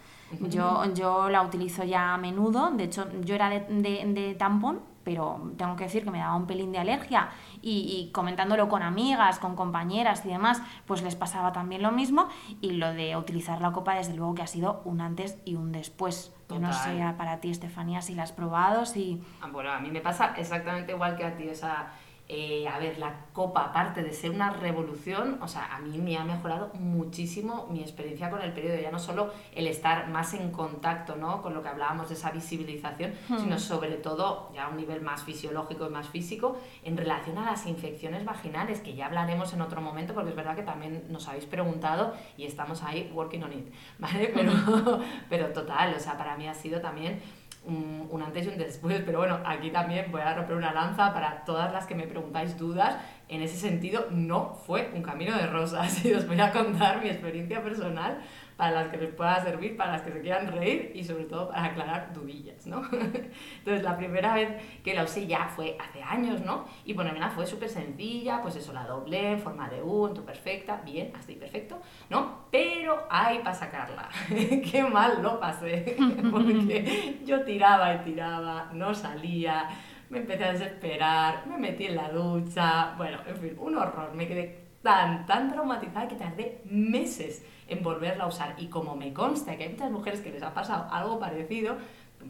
Yo, 0.49 0.91
yo 0.95 1.29
la 1.29 1.43
utilizo 1.43 1.83
ya 1.83 2.15
a 2.15 2.17
menudo, 2.17 2.71
de 2.71 2.85
hecho 2.85 3.07
yo 3.21 3.35
era 3.35 3.51
de, 3.51 3.59
de 3.69 4.33
tampón 4.39 4.79
pero 5.05 5.53
tengo 5.57 5.77
que 5.77 5.85
decir 5.85 6.03
que 6.03 6.11
me 6.11 6.17
daba 6.17 6.35
un 6.35 6.47
pelín 6.47 6.73
de 6.73 6.79
alergia 6.79 7.29
y, 7.61 8.09
comentándolo 8.11 8.67
con 8.67 8.83
amigas, 8.83 9.39
con 9.39 9.55
compañeras 9.55 10.25
y 10.25 10.29
demás, 10.29 10.61
pues 10.85 11.01
les 11.01 11.15
pasaba 11.15 11.53
también 11.53 11.81
lo 11.81 11.91
mismo 11.91 12.27
y 12.59 12.71
lo 12.71 12.93
de 12.93 13.15
utilizar 13.15 13.61
la 13.61 13.71
copa 13.71 13.95
desde 13.95 14.15
luego 14.15 14.35
que 14.35 14.41
ha 14.41 14.47
sido 14.47 14.81
un 14.83 14.99
antes 14.99 15.37
y 15.45 15.55
un 15.55 15.71
después. 15.71 16.33
Yo 16.49 16.59
no 16.59 16.73
sé 16.73 17.01
para 17.17 17.39
ti, 17.39 17.49
Estefanía, 17.49 18.01
si 18.01 18.13
la 18.13 18.23
has 18.23 18.31
probado, 18.31 18.85
si... 18.85 19.21
Ah, 19.41 19.47
bueno, 19.51 19.71
a 19.71 19.79
mí 19.79 19.89
me 19.89 20.01
pasa 20.01 20.33
exactamente 20.37 20.91
igual 20.91 21.15
que 21.15 21.25
a 21.25 21.35
ti, 21.35 21.47
o 21.49 21.55
sea, 21.55 21.91
eh, 22.27 22.67
a 22.67 22.79
ver, 22.79 22.97
la 22.97 23.25
copa, 23.33 23.65
aparte 23.65 24.01
de 24.01 24.11
ser 24.11 24.31
una 24.31 24.49
revolución, 24.49 25.37
o 25.43 25.47
sea, 25.47 25.75
a 25.75 25.79
mí 25.79 25.99
me 25.99 26.17
ha 26.17 26.23
mejorado 26.23 26.71
muchísimo 26.73 27.67
mi 27.69 27.81
experiencia 27.81 28.31
con 28.31 28.41
el 28.41 28.51
periodo, 28.51 28.81
ya 28.81 28.89
no 28.89 28.97
solo 28.97 29.31
el 29.53 29.67
estar 29.67 30.09
más 30.09 30.33
en 30.33 30.49
contacto 30.49 31.15
¿no? 31.17 31.43
con 31.43 31.53
lo 31.53 31.61
que 31.61 31.69
hablábamos 31.69 32.09
de 32.09 32.15
esa 32.15 32.31
visibilización, 32.31 33.13
hmm. 33.29 33.37
sino 33.37 33.59
sobre 33.59 33.91
todo 33.97 34.49
ya 34.55 34.65
a 34.65 34.69
un 34.69 34.77
nivel 34.77 35.01
más 35.01 35.23
fisiológico 35.23 35.85
y 35.85 35.89
más 35.89 36.09
físico 36.09 36.57
en 36.83 36.97
relación 36.97 37.37
a 37.37 37.45
las 37.45 37.67
infecciones 37.67 38.25
vaginales, 38.25 38.79
que 38.79 38.95
ya 38.95 39.05
hablaremos 39.05 39.53
en 39.53 39.61
otro 39.61 39.81
momento, 39.81 40.15
porque 40.15 40.31
es 40.31 40.35
verdad 40.35 40.55
que 40.55 40.63
también 40.63 41.03
nos 41.09 41.27
habéis 41.27 41.45
preguntado 41.45 42.15
y 42.37 42.45
estamos 42.45 42.81
ahí 42.81 43.11
working 43.13 43.43
on 43.43 43.53
it, 43.53 43.71
¿vale? 43.99 44.31
Pero, 44.33 44.99
pero 45.29 45.53
total, 45.53 45.93
o 45.95 45.99
sea, 45.99 46.17
para 46.17 46.35
mí 46.37 46.47
ha 46.47 46.55
sido 46.55 46.81
también 46.81 47.21
un, 47.67 48.21
antes 48.21 48.45
y 48.45 48.49
un 48.49 48.57
después, 48.57 49.01
pero 49.05 49.19
bueno, 49.19 49.39
aquí 49.45 49.71
también 49.71 50.11
voy 50.11 50.21
a 50.21 50.33
romper 50.33 50.55
una 50.55 50.73
lanza 50.73 51.13
para 51.13 51.43
todas 51.43 51.71
las 51.71 51.85
que 51.85 51.95
me 51.95 52.07
preguntáis 52.07 52.57
dudas. 52.57 52.97
En 53.27 53.41
ese 53.41 53.57
sentido, 53.57 54.07
no 54.11 54.53
fue 54.65 54.91
un 54.93 55.01
camino 55.01 55.35
de 55.35 55.47
rosas 55.47 56.03
y 56.05 56.13
os 56.13 56.27
voy 56.27 56.39
a 56.39 56.51
contar 56.51 57.01
mi 57.01 57.09
experiencia 57.09 57.61
personal 57.63 58.19
para 58.57 58.71
las 58.71 58.87
que 58.87 58.97
les 58.97 59.13
pueda 59.13 59.43
servir, 59.43 59.75
para 59.75 59.93
las 59.93 60.01
que 60.01 60.11
se 60.11 60.21
quieran 60.21 60.47
reír 60.47 60.91
y 60.95 61.03
sobre 61.03 61.25
todo 61.25 61.49
para 61.49 61.65
aclarar 61.65 62.13
dudillas, 62.13 62.65
¿no? 62.67 62.83
Entonces, 62.91 63.83
la 63.83 63.97
primera 63.97 64.33
vez 64.33 64.49
que 64.83 64.93
la 64.93 65.03
usé 65.03 65.27
ya 65.27 65.47
fue 65.47 65.75
hace 65.79 66.01
años, 66.01 66.41
¿no? 66.41 66.65
Y 66.85 66.93
ponérmela 66.93 67.29
fue 67.29 67.45
súper 67.45 67.69
sencilla, 67.69 68.41
pues 68.41 68.55
eso, 68.55 68.71
la 68.71 68.85
doblé 68.85 69.33
en 69.33 69.39
forma 69.39 69.69
de 69.69 69.81
U, 69.81 70.07
en 70.07 70.13
tu 70.13 70.23
perfecta, 70.23 70.81
bien, 70.85 71.11
hasta 71.15 71.31
ahí 71.31 71.37
perfecto, 71.37 71.81
¿no? 72.09 72.34
Pero 72.55 73.05
hay 73.09 73.39
para 73.39 73.53
sacarla. 73.53 74.07
Qué 74.29 74.81
mal 74.89 75.21
lo 75.21 75.41
pasé, 75.41 75.97
porque 76.31 77.19
yo 77.25 77.43
tiraba 77.43 77.95
y 77.95 77.97
tiraba, 78.05 78.69
no 78.71 78.93
salía, 78.93 79.67
me 80.09 80.19
empecé 80.19 80.45
a 80.45 80.53
desesperar, 80.53 81.45
me 81.47 81.57
metí 81.57 81.87
en 81.87 81.97
la 81.97 82.07
ducha, 82.09 82.93
bueno, 82.95 83.17
en 83.27 83.35
fin, 83.35 83.55
un 83.59 83.75
horror, 83.75 84.13
me 84.13 84.25
quedé 84.25 84.67
tan, 84.81 85.25
tan 85.25 85.51
traumatizada 85.51 86.07
que 86.07 86.15
tardé 86.15 86.61
meses 86.63 87.45
en 87.67 87.83
volverla 87.83 88.23
a 88.23 88.27
usar. 88.27 88.55
Y 88.57 88.67
como 88.67 88.95
me 88.95 89.11
consta 89.11 89.57
que 89.57 89.63
hay 89.63 89.69
muchas 89.71 89.91
mujeres 89.91 90.21
que 90.21 90.31
les 90.31 90.41
ha 90.41 90.53
pasado 90.53 90.87
algo 90.91 91.19
parecido, 91.19 91.75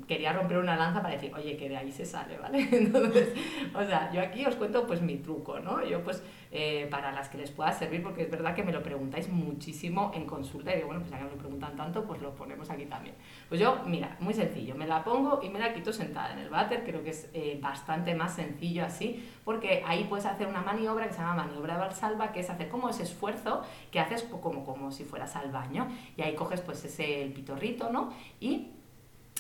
quería 0.08 0.34
romper 0.34 0.58
una 0.58 0.76
lanza 0.76 1.02
para 1.02 1.14
decir, 1.14 1.34
oye, 1.34 1.58
que 1.58 1.70
de 1.70 1.78
ahí 1.78 1.92
se 1.92 2.06
sale, 2.06 2.38
¿vale? 2.38 2.68
Entonces, 2.72 3.34
o 3.74 3.84
sea, 3.84 4.12
yo 4.12 4.22
aquí 4.22 4.46
os 4.46 4.56
cuento 4.56 4.86
pues 4.86 5.02
mi 5.02 5.18
truco, 5.18 5.60
¿no? 5.60 5.84
Yo 5.86 6.04
pues 6.04 6.24
eh, 6.52 6.88
para 6.90 7.12
las 7.12 7.28
que 7.28 7.38
les 7.38 7.52
pueda 7.52 7.72
servir, 7.74 8.02
porque 8.02 8.22
es 8.22 8.32
verdad 8.32 8.56
que 8.56 8.64
me 8.64 8.72
lo 8.72 8.82
preguntáis 8.82 9.28
muchísimo 9.28 10.12
en 10.16 10.26
consulta 10.26 10.72
y 10.72 10.76
digo, 10.76 10.88
bueno, 10.88 11.02
pues 11.02 11.12
ya 11.12 11.18
que 11.18 11.26
me 11.26 11.32
lo 11.32 11.38
preguntan 11.38 11.76
tanto, 11.76 12.06
pues 12.06 12.22
lo 12.22 12.34
ponemos 12.34 12.70
aquí 12.70 12.86
también. 12.86 13.16
Pues 13.50 13.60
yo, 13.60 13.82
mira, 13.86 14.16
muy 14.22 14.34
sencillo, 14.34 14.74
me 14.76 14.88
la 14.88 15.04
pongo 15.04 15.42
y 15.44 15.50
me 15.50 15.60
la 15.60 15.74
quito 15.74 15.92
sentada 15.92 16.32
en 16.32 16.40
el 16.40 16.50
váter, 16.50 16.84
creo 16.86 17.04
que 17.04 17.10
es 17.10 17.30
eh, 17.34 17.60
bastante 17.62 18.16
más 18.16 18.36
sencillo 18.36 18.86
así, 18.86 19.28
porque 19.44 19.84
ahí 19.86 20.06
puedes 20.06 20.26
hacer 20.26 20.48
una 20.48 20.62
maniobra 20.62 21.08
que 21.08 21.14
se 21.14 21.20
llama 21.20 21.44
maniobra 21.44 21.78
valsalva, 21.78 22.32
que 22.32 22.40
es 22.40 22.50
hacer 22.50 22.70
como 22.70 22.90
ese 22.90 23.04
esfuerzo 23.04 23.62
que 23.92 24.00
haces 24.00 24.24
como, 24.24 24.64
como 24.64 24.92
si 24.92 25.04
fueras 25.04 25.36
al 25.36 25.52
baño, 25.52 25.88
y 26.16 26.22
ahí 26.22 26.36
coges 26.36 26.62
pues 26.62 26.86
ese 26.86 27.22
el 27.24 27.34
pitorrito, 27.34 27.90
¿no? 27.90 28.14
Y 28.40 28.75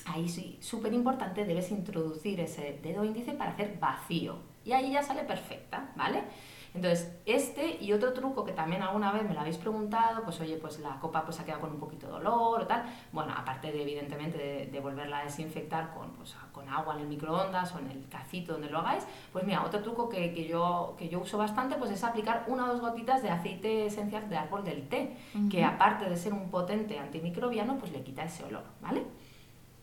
ahí 0.05 0.29
sí, 0.29 0.57
súper 0.61 0.93
importante, 0.93 1.45
debes 1.45 1.71
introducir 1.71 2.39
ese 2.39 2.79
dedo 2.81 3.03
índice 3.03 3.33
para 3.33 3.51
hacer 3.51 3.77
vacío. 3.79 4.37
Y 4.63 4.71
ahí 4.73 4.91
ya 4.91 5.03
sale 5.03 5.23
perfecta, 5.23 5.91
¿vale? 5.95 6.23
Entonces, 6.75 7.09
este 7.25 7.81
y 7.81 7.93
otro 7.93 8.11
truco 8.11 8.43
que 8.43 8.51
también 8.51 8.83
alguna 8.83 9.13
vez 9.13 9.23
me 9.23 9.33
lo 9.33 9.39
habéis 9.39 9.57
preguntado, 9.57 10.23
pues 10.23 10.41
oye, 10.41 10.57
pues 10.57 10.79
la 10.79 10.99
copa 10.99 11.23
pues 11.23 11.39
ha 11.39 11.45
quedado 11.45 11.61
con 11.61 11.71
un 11.71 11.79
poquito 11.79 12.07
de 12.07 12.13
dolor 12.13 12.61
o 12.61 12.67
tal. 12.67 12.83
Bueno, 13.13 13.33
aparte 13.35 13.71
de 13.71 13.81
evidentemente 13.81 14.69
de, 14.69 14.79
volverla 14.81 15.19
a 15.19 15.23
desinfectar 15.23 15.93
con, 15.93 16.11
pues, 16.11 16.35
con 16.51 16.67
agua 16.67 16.95
en 16.95 17.01
el 17.01 17.07
microondas 17.07 17.73
o 17.73 17.79
en 17.79 17.91
el 17.91 18.09
cacito 18.09 18.53
donde 18.53 18.69
lo 18.69 18.79
hagáis, 18.79 19.07
pues 19.31 19.45
mira, 19.45 19.63
otro 19.63 19.81
truco 19.81 20.09
que, 20.09 20.33
que, 20.33 20.47
yo, 20.47 20.95
que 20.97 21.07
yo 21.07 21.21
uso 21.21 21.37
bastante 21.37 21.75
pues 21.77 21.91
es 21.91 22.03
aplicar 22.03 22.43
una 22.47 22.65
o 22.65 22.73
dos 22.73 22.81
gotitas 22.81 23.23
de 23.23 23.29
aceite 23.29 23.85
esencial 23.85 24.29
de 24.29 24.35
árbol 24.35 24.65
del 24.65 24.89
té, 24.89 25.15
que 25.49 25.63
aparte 25.63 26.09
de 26.09 26.17
ser 26.17 26.33
un 26.33 26.51
potente 26.51 26.99
antimicrobiano, 26.99 27.77
pues 27.77 27.93
le 27.93 28.03
quita 28.03 28.25
ese 28.25 28.43
olor, 28.43 28.63
¿vale? 28.81 29.03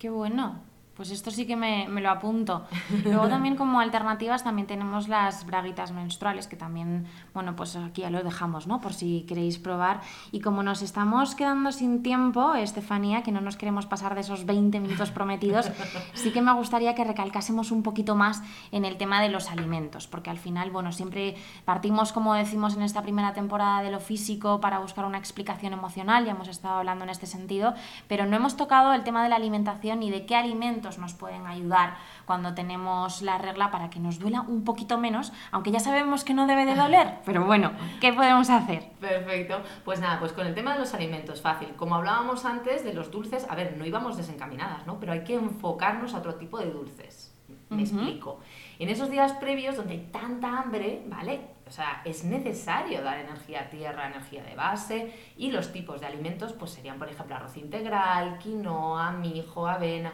Qué 0.02 0.10
bueno. 0.10 0.60
Pues 0.94 1.10
esto 1.10 1.30
sí 1.30 1.46
que 1.46 1.56
me, 1.56 1.88
lo 1.88 2.10
apunto. 2.10 2.66
Luego 3.04 3.26
también 3.28 3.56
como 3.56 3.80
alternativas 3.80 4.44
también 4.44 4.66
tenemos 4.66 5.08
las 5.08 5.46
braguitas 5.46 5.90
menstruales, 5.90 6.46
que 6.46 6.56
también, 6.56 7.06
bueno, 7.32 7.56
pues 7.56 7.76
aquí 7.76 8.02
ya 8.02 8.10
lo 8.10 8.22
dejamos, 8.22 8.66
¿no? 8.66 8.80
Por 8.80 8.92
si 8.92 9.24
queréis 9.26 9.58
probar. 9.58 10.02
Y 10.32 10.40
como 10.40 10.62
nos 10.62 10.82
estamos 10.82 11.34
quedando 11.34 11.72
sin 11.72 12.02
tiempo, 12.02 12.54
Estefanía, 12.54 13.22
que 13.22 13.32
no 13.32 13.40
nos 13.40 13.56
queremos 13.56 13.86
pasar 13.86 14.14
de 14.14 14.20
esos 14.20 14.44
20 14.44 14.80
minutos 14.80 15.10
prometidos, 15.10 15.70
sí 16.14 16.30
que 16.30 16.42
me 16.42 16.52
gustaría 16.52 16.94
que 16.94 17.04
recalcásemos 17.04 17.70
un 17.70 17.82
poquito 17.82 18.14
más 18.14 18.42
en 18.70 18.84
el 18.84 18.98
tema 18.98 19.22
de 19.22 19.30
los 19.30 19.50
alimentos, 19.50 20.06
porque 20.06 20.28
al 20.28 20.38
final, 20.38 20.70
bueno, 20.70 20.92
siempre 20.92 21.36
partimos, 21.64 22.12
como 22.12 22.34
decimos 22.34 22.76
en 22.76 22.82
esta 22.82 23.02
primera 23.02 23.32
temporada, 23.32 23.82
de 23.82 23.90
lo 23.90 24.00
físico 24.00 24.60
para 24.60 24.78
buscar 24.78 25.06
una 25.06 25.18
explicación 25.18 25.72
emocional, 25.72 26.26
ya 26.26 26.32
hemos 26.32 26.48
estado 26.48 26.74
hablando 26.74 27.04
en 27.04 27.10
este 27.10 27.26
sentido, 27.26 27.72
pero 28.08 28.26
no 28.26 28.36
hemos 28.36 28.56
tocado 28.58 28.92
el 28.92 29.04
tema 29.04 29.22
de 29.22 29.30
la 29.30 29.36
alimentación 29.36 30.02
y 30.02 30.10
de 30.10 30.26
qué 30.26 30.36
alimentos 30.36 30.81
nos 30.98 31.14
pueden 31.14 31.46
ayudar 31.46 31.96
cuando 32.26 32.54
tenemos 32.54 33.22
la 33.22 33.38
regla 33.38 33.70
para 33.70 33.90
que 33.90 34.00
nos 34.00 34.18
duela 34.18 34.42
un 34.42 34.64
poquito 34.64 34.98
menos, 34.98 35.32
aunque 35.50 35.70
ya 35.70 35.80
sabemos 35.80 36.24
que 36.24 36.34
no 36.34 36.46
debe 36.46 36.66
de 36.66 36.74
doler, 36.74 37.18
pero 37.24 37.44
bueno, 37.44 37.72
¿qué 38.00 38.12
podemos 38.12 38.50
hacer? 38.50 38.90
Perfecto, 39.00 39.62
pues 39.84 40.00
nada, 40.00 40.18
pues 40.18 40.32
con 40.32 40.46
el 40.46 40.54
tema 40.54 40.74
de 40.74 40.80
los 40.80 40.94
alimentos, 40.94 41.40
fácil. 41.40 41.68
Como 41.76 41.94
hablábamos 41.94 42.44
antes 42.44 42.84
de 42.84 42.94
los 42.94 43.10
dulces, 43.10 43.46
a 43.48 43.54
ver, 43.54 43.76
no 43.76 43.84
íbamos 43.84 44.16
desencaminadas, 44.16 44.86
¿no? 44.86 44.98
Pero 45.00 45.12
hay 45.12 45.24
que 45.24 45.34
enfocarnos 45.34 46.14
a 46.14 46.18
otro 46.18 46.34
tipo 46.34 46.58
de 46.58 46.70
dulces. 46.70 47.32
Me 47.70 47.82
explico. 47.82 48.40
En 48.78 48.88
esos 48.88 49.10
días 49.10 49.32
previos 49.32 49.76
donde 49.76 49.94
hay 49.94 50.08
tanta 50.12 50.58
hambre, 50.58 51.02
¿vale? 51.06 51.40
O 51.66 51.70
sea, 51.70 52.02
es 52.04 52.24
necesario 52.24 53.02
dar 53.02 53.18
energía 53.18 53.62
a 53.62 53.70
tierra, 53.70 54.08
energía 54.08 54.42
de 54.42 54.54
base 54.54 55.12
y 55.38 55.50
los 55.50 55.72
tipos 55.72 56.00
de 56.00 56.06
alimentos 56.06 56.52
pues 56.52 56.72
serían, 56.72 56.98
por 56.98 57.08
ejemplo, 57.08 57.34
arroz 57.34 57.56
integral, 57.56 58.36
quinoa, 58.38 59.12
mijo, 59.12 59.66
avena 59.66 60.12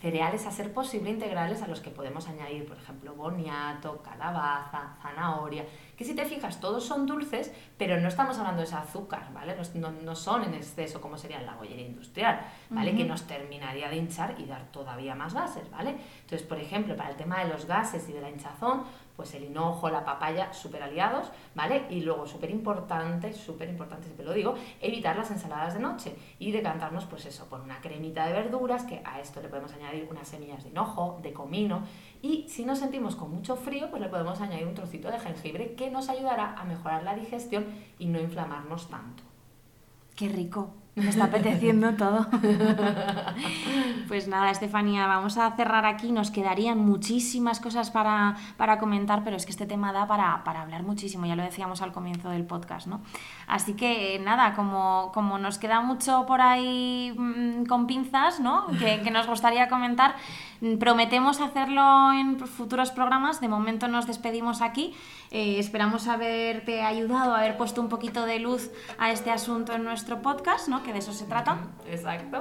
cereales 0.00 0.46
a 0.46 0.50
ser 0.50 0.72
posible 0.72 1.10
integrales 1.10 1.62
a 1.62 1.66
los 1.66 1.80
que 1.80 1.90
podemos 1.90 2.28
añadir, 2.28 2.66
por 2.66 2.76
ejemplo, 2.76 3.14
boniato, 3.14 4.00
calabaza, 4.02 4.96
zanahoria, 5.02 5.64
que 5.96 6.04
si 6.04 6.14
te 6.14 6.24
fijas 6.24 6.60
todos 6.60 6.84
son 6.84 7.06
dulces, 7.06 7.52
pero 7.76 8.00
no 8.00 8.08
estamos 8.08 8.38
hablando 8.38 8.60
de 8.60 8.66
ese 8.66 8.76
azúcar, 8.76 9.32
¿vale? 9.32 9.56
No, 9.74 9.90
no, 9.90 10.14
son 10.14 10.44
en 10.44 10.54
exceso 10.54 11.00
como 11.00 11.18
sería 11.18 11.40
la 11.42 11.56
bollería 11.56 11.86
industrial, 11.86 12.40
¿vale? 12.70 12.94
Que 12.94 13.04
nos 13.04 13.26
terminaría 13.26 13.88
de 13.88 13.96
hinchar 13.96 14.36
y 14.38 14.44
dar 14.44 14.70
todavía 14.70 15.14
más 15.14 15.34
gases, 15.34 15.68
¿vale? 15.70 15.96
Entonces, 16.20 16.46
por 16.46 16.58
ejemplo, 16.58 16.96
para 16.96 17.10
el 17.10 17.16
tema 17.16 17.42
de 17.42 17.48
los 17.48 17.66
gases 17.66 18.08
y 18.08 18.12
de 18.12 18.20
la 18.20 18.30
hinchazón, 18.30 18.84
pues 19.18 19.34
el 19.34 19.42
hinojo, 19.42 19.90
la 19.90 20.04
papaya, 20.04 20.52
súper 20.52 20.80
aliados, 20.80 21.32
¿vale? 21.56 21.86
Y 21.90 22.02
luego, 22.02 22.24
súper 22.24 22.50
importante, 22.50 23.32
súper 23.32 23.68
importante, 23.68 24.04
siempre 24.04 24.24
lo 24.24 24.32
digo, 24.32 24.54
evitar 24.80 25.16
las 25.16 25.32
ensaladas 25.32 25.74
de 25.74 25.80
noche 25.80 26.16
y 26.38 26.52
decantarnos, 26.52 27.04
pues 27.06 27.26
eso, 27.26 27.46
por 27.46 27.60
una 27.60 27.80
cremita 27.80 28.24
de 28.28 28.32
verduras, 28.32 28.84
que 28.84 29.02
a 29.04 29.18
esto 29.18 29.42
le 29.42 29.48
podemos 29.48 29.72
añadir 29.72 30.06
unas 30.08 30.28
semillas 30.28 30.62
de 30.62 30.70
hinojo, 30.70 31.18
de 31.20 31.32
comino, 31.32 31.82
y 32.22 32.48
si 32.48 32.64
nos 32.64 32.78
sentimos 32.78 33.16
con 33.16 33.32
mucho 33.32 33.56
frío, 33.56 33.90
pues 33.90 34.00
le 34.00 34.08
podemos 34.08 34.40
añadir 34.40 34.68
un 34.68 34.74
trocito 34.74 35.10
de 35.10 35.18
jengibre 35.18 35.74
que 35.74 35.90
nos 35.90 36.08
ayudará 36.08 36.54
a 36.56 36.62
mejorar 36.62 37.02
la 37.02 37.16
digestión 37.16 37.66
y 37.98 38.06
no 38.06 38.20
inflamarnos 38.20 38.88
tanto. 38.88 39.24
¡Qué 40.14 40.28
rico! 40.28 40.70
Me 41.02 41.10
está 41.10 41.24
apeteciendo 41.24 41.94
todo. 41.94 42.26
pues 44.08 44.26
nada, 44.26 44.50
Estefanía, 44.50 45.06
vamos 45.06 45.38
a 45.38 45.52
cerrar 45.52 45.86
aquí. 45.86 46.10
Nos 46.10 46.30
quedarían 46.30 46.78
muchísimas 46.78 47.60
cosas 47.60 47.90
para, 47.90 48.36
comentar, 48.80 49.22
pero 49.22 49.36
es 49.36 49.44
que 49.44 49.52
este 49.52 49.66
tema 49.66 49.92
da 49.92 50.08
para, 50.08 50.42
hablar 50.60 50.82
muchísimo, 50.82 51.26
ya 51.26 51.36
lo 51.36 51.44
decíamos 51.44 51.82
al 51.82 51.92
comienzo 51.92 52.30
del 52.30 52.44
podcast, 52.44 52.88
¿no? 52.88 53.00
Así 53.46 53.74
que 53.74 54.20
nada, 54.24 54.54
como, 54.54 55.12
como 55.14 55.38
nos 55.38 55.58
queda 55.58 55.80
mucho 55.80 56.26
por 56.26 56.40
ahí 56.40 57.14
mm, 57.16 57.66
con 57.66 57.86
pinzas, 57.86 58.40
¿no? 58.40 58.66
Que, 58.78 59.00
que 59.02 59.10
nos 59.12 59.26
gustaría 59.28 59.68
comentar, 59.68 60.16
prometemos 60.80 61.40
hacerlo 61.40 62.12
en 62.12 62.40
futuros 62.40 62.90
programas. 62.90 63.40
De 63.40 63.48
momento 63.48 63.86
nos 63.86 64.06
despedimos 64.06 64.62
aquí. 64.62 64.94
Eh, 65.30 65.58
esperamos 65.58 66.08
haberte 66.08 66.82
ayudado, 66.82 67.34
haber 67.34 67.56
puesto 67.56 67.80
un 67.80 67.88
poquito 67.88 68.24
de 68.24 68.38
luz 68.38 68.70
a 68.98 69.12
este 69.12 69.30
asunto 69.30 69.74
en 69.74 69.84
nuestro 69.84 70.22
podcast, 70.22 70.68
¿no? 70.68 70.82
de 70.92 70.98
eso 70.98 71.12
se 71.12 71.24
trata. 71.24 71.58
Exacto. 71.86 72.40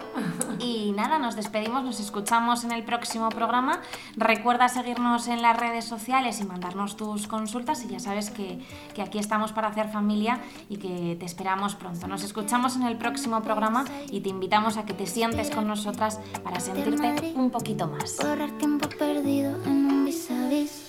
Y 0.60 0.92
nada, 0.92 1.20
nos 1.20 1.36
despedimos, 1.36 1.84
nos 1.84 2.00
escuchamos 2.00 2.64
en 2.64 2.72
el 2.72 2.84
próximo 2.84 3.30
programa. 3.30 3.82
Recuerda 4.16 4.70
seguirnos 4.70 5.28
en 5.28 5.42
las 5.42 5.58
redes 5.58 5.86
sociales 5.86 6.40
y 6.42 6.46
mandarnos 6.46 6.98
tus 6.98 7.28
consultas 7.28 7.84
y 7.84 7.90
ya 7.90 8.00
sabes 8.00 8.30
que, 8.30 8.60
que 8.94 9.02
aquí 9.02 9.20
estamos 9.20 9.52
para 9.52 9.68
hacer 9.68 9.90
familia 9.90 10.40
y 10.70 10.78
que 10.78 11.16
te 11.20 11.26
esperamos 11.26 11.76
pronto. 11.76 12.08
Nos 12.08 12.24
escuchamos 12.24 12.76
en 12.76 12.84
el 12.84 12.98
próximo 12.98 13.42
programa 13.42 13.86
y 14.10 14.22
te 14.22 14.30
invitamos 14.30 14.78
a 14.78 14.86
que 14.86 14.94
te 14.94 15.06
sientes 15.06 15.52
con 15.52 15.68
nosotras 15.68 16.20
para 16.44 16.60
sentirte 16.60 17.34
un 17.36 17.50
poquito 17.52 17.88
más. 17.88 18.18
Borrar 18.18 18.52
tiempo 18.52 18.90
perdido 18.90 19.62
en 19.66 19.86
un 19.86 20.06
vis 20.06 20.30
-a 20.32 20.50
-vis. 20.50 20.86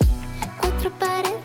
Cuatro 0.61 0.91
paredes 0.99 1.38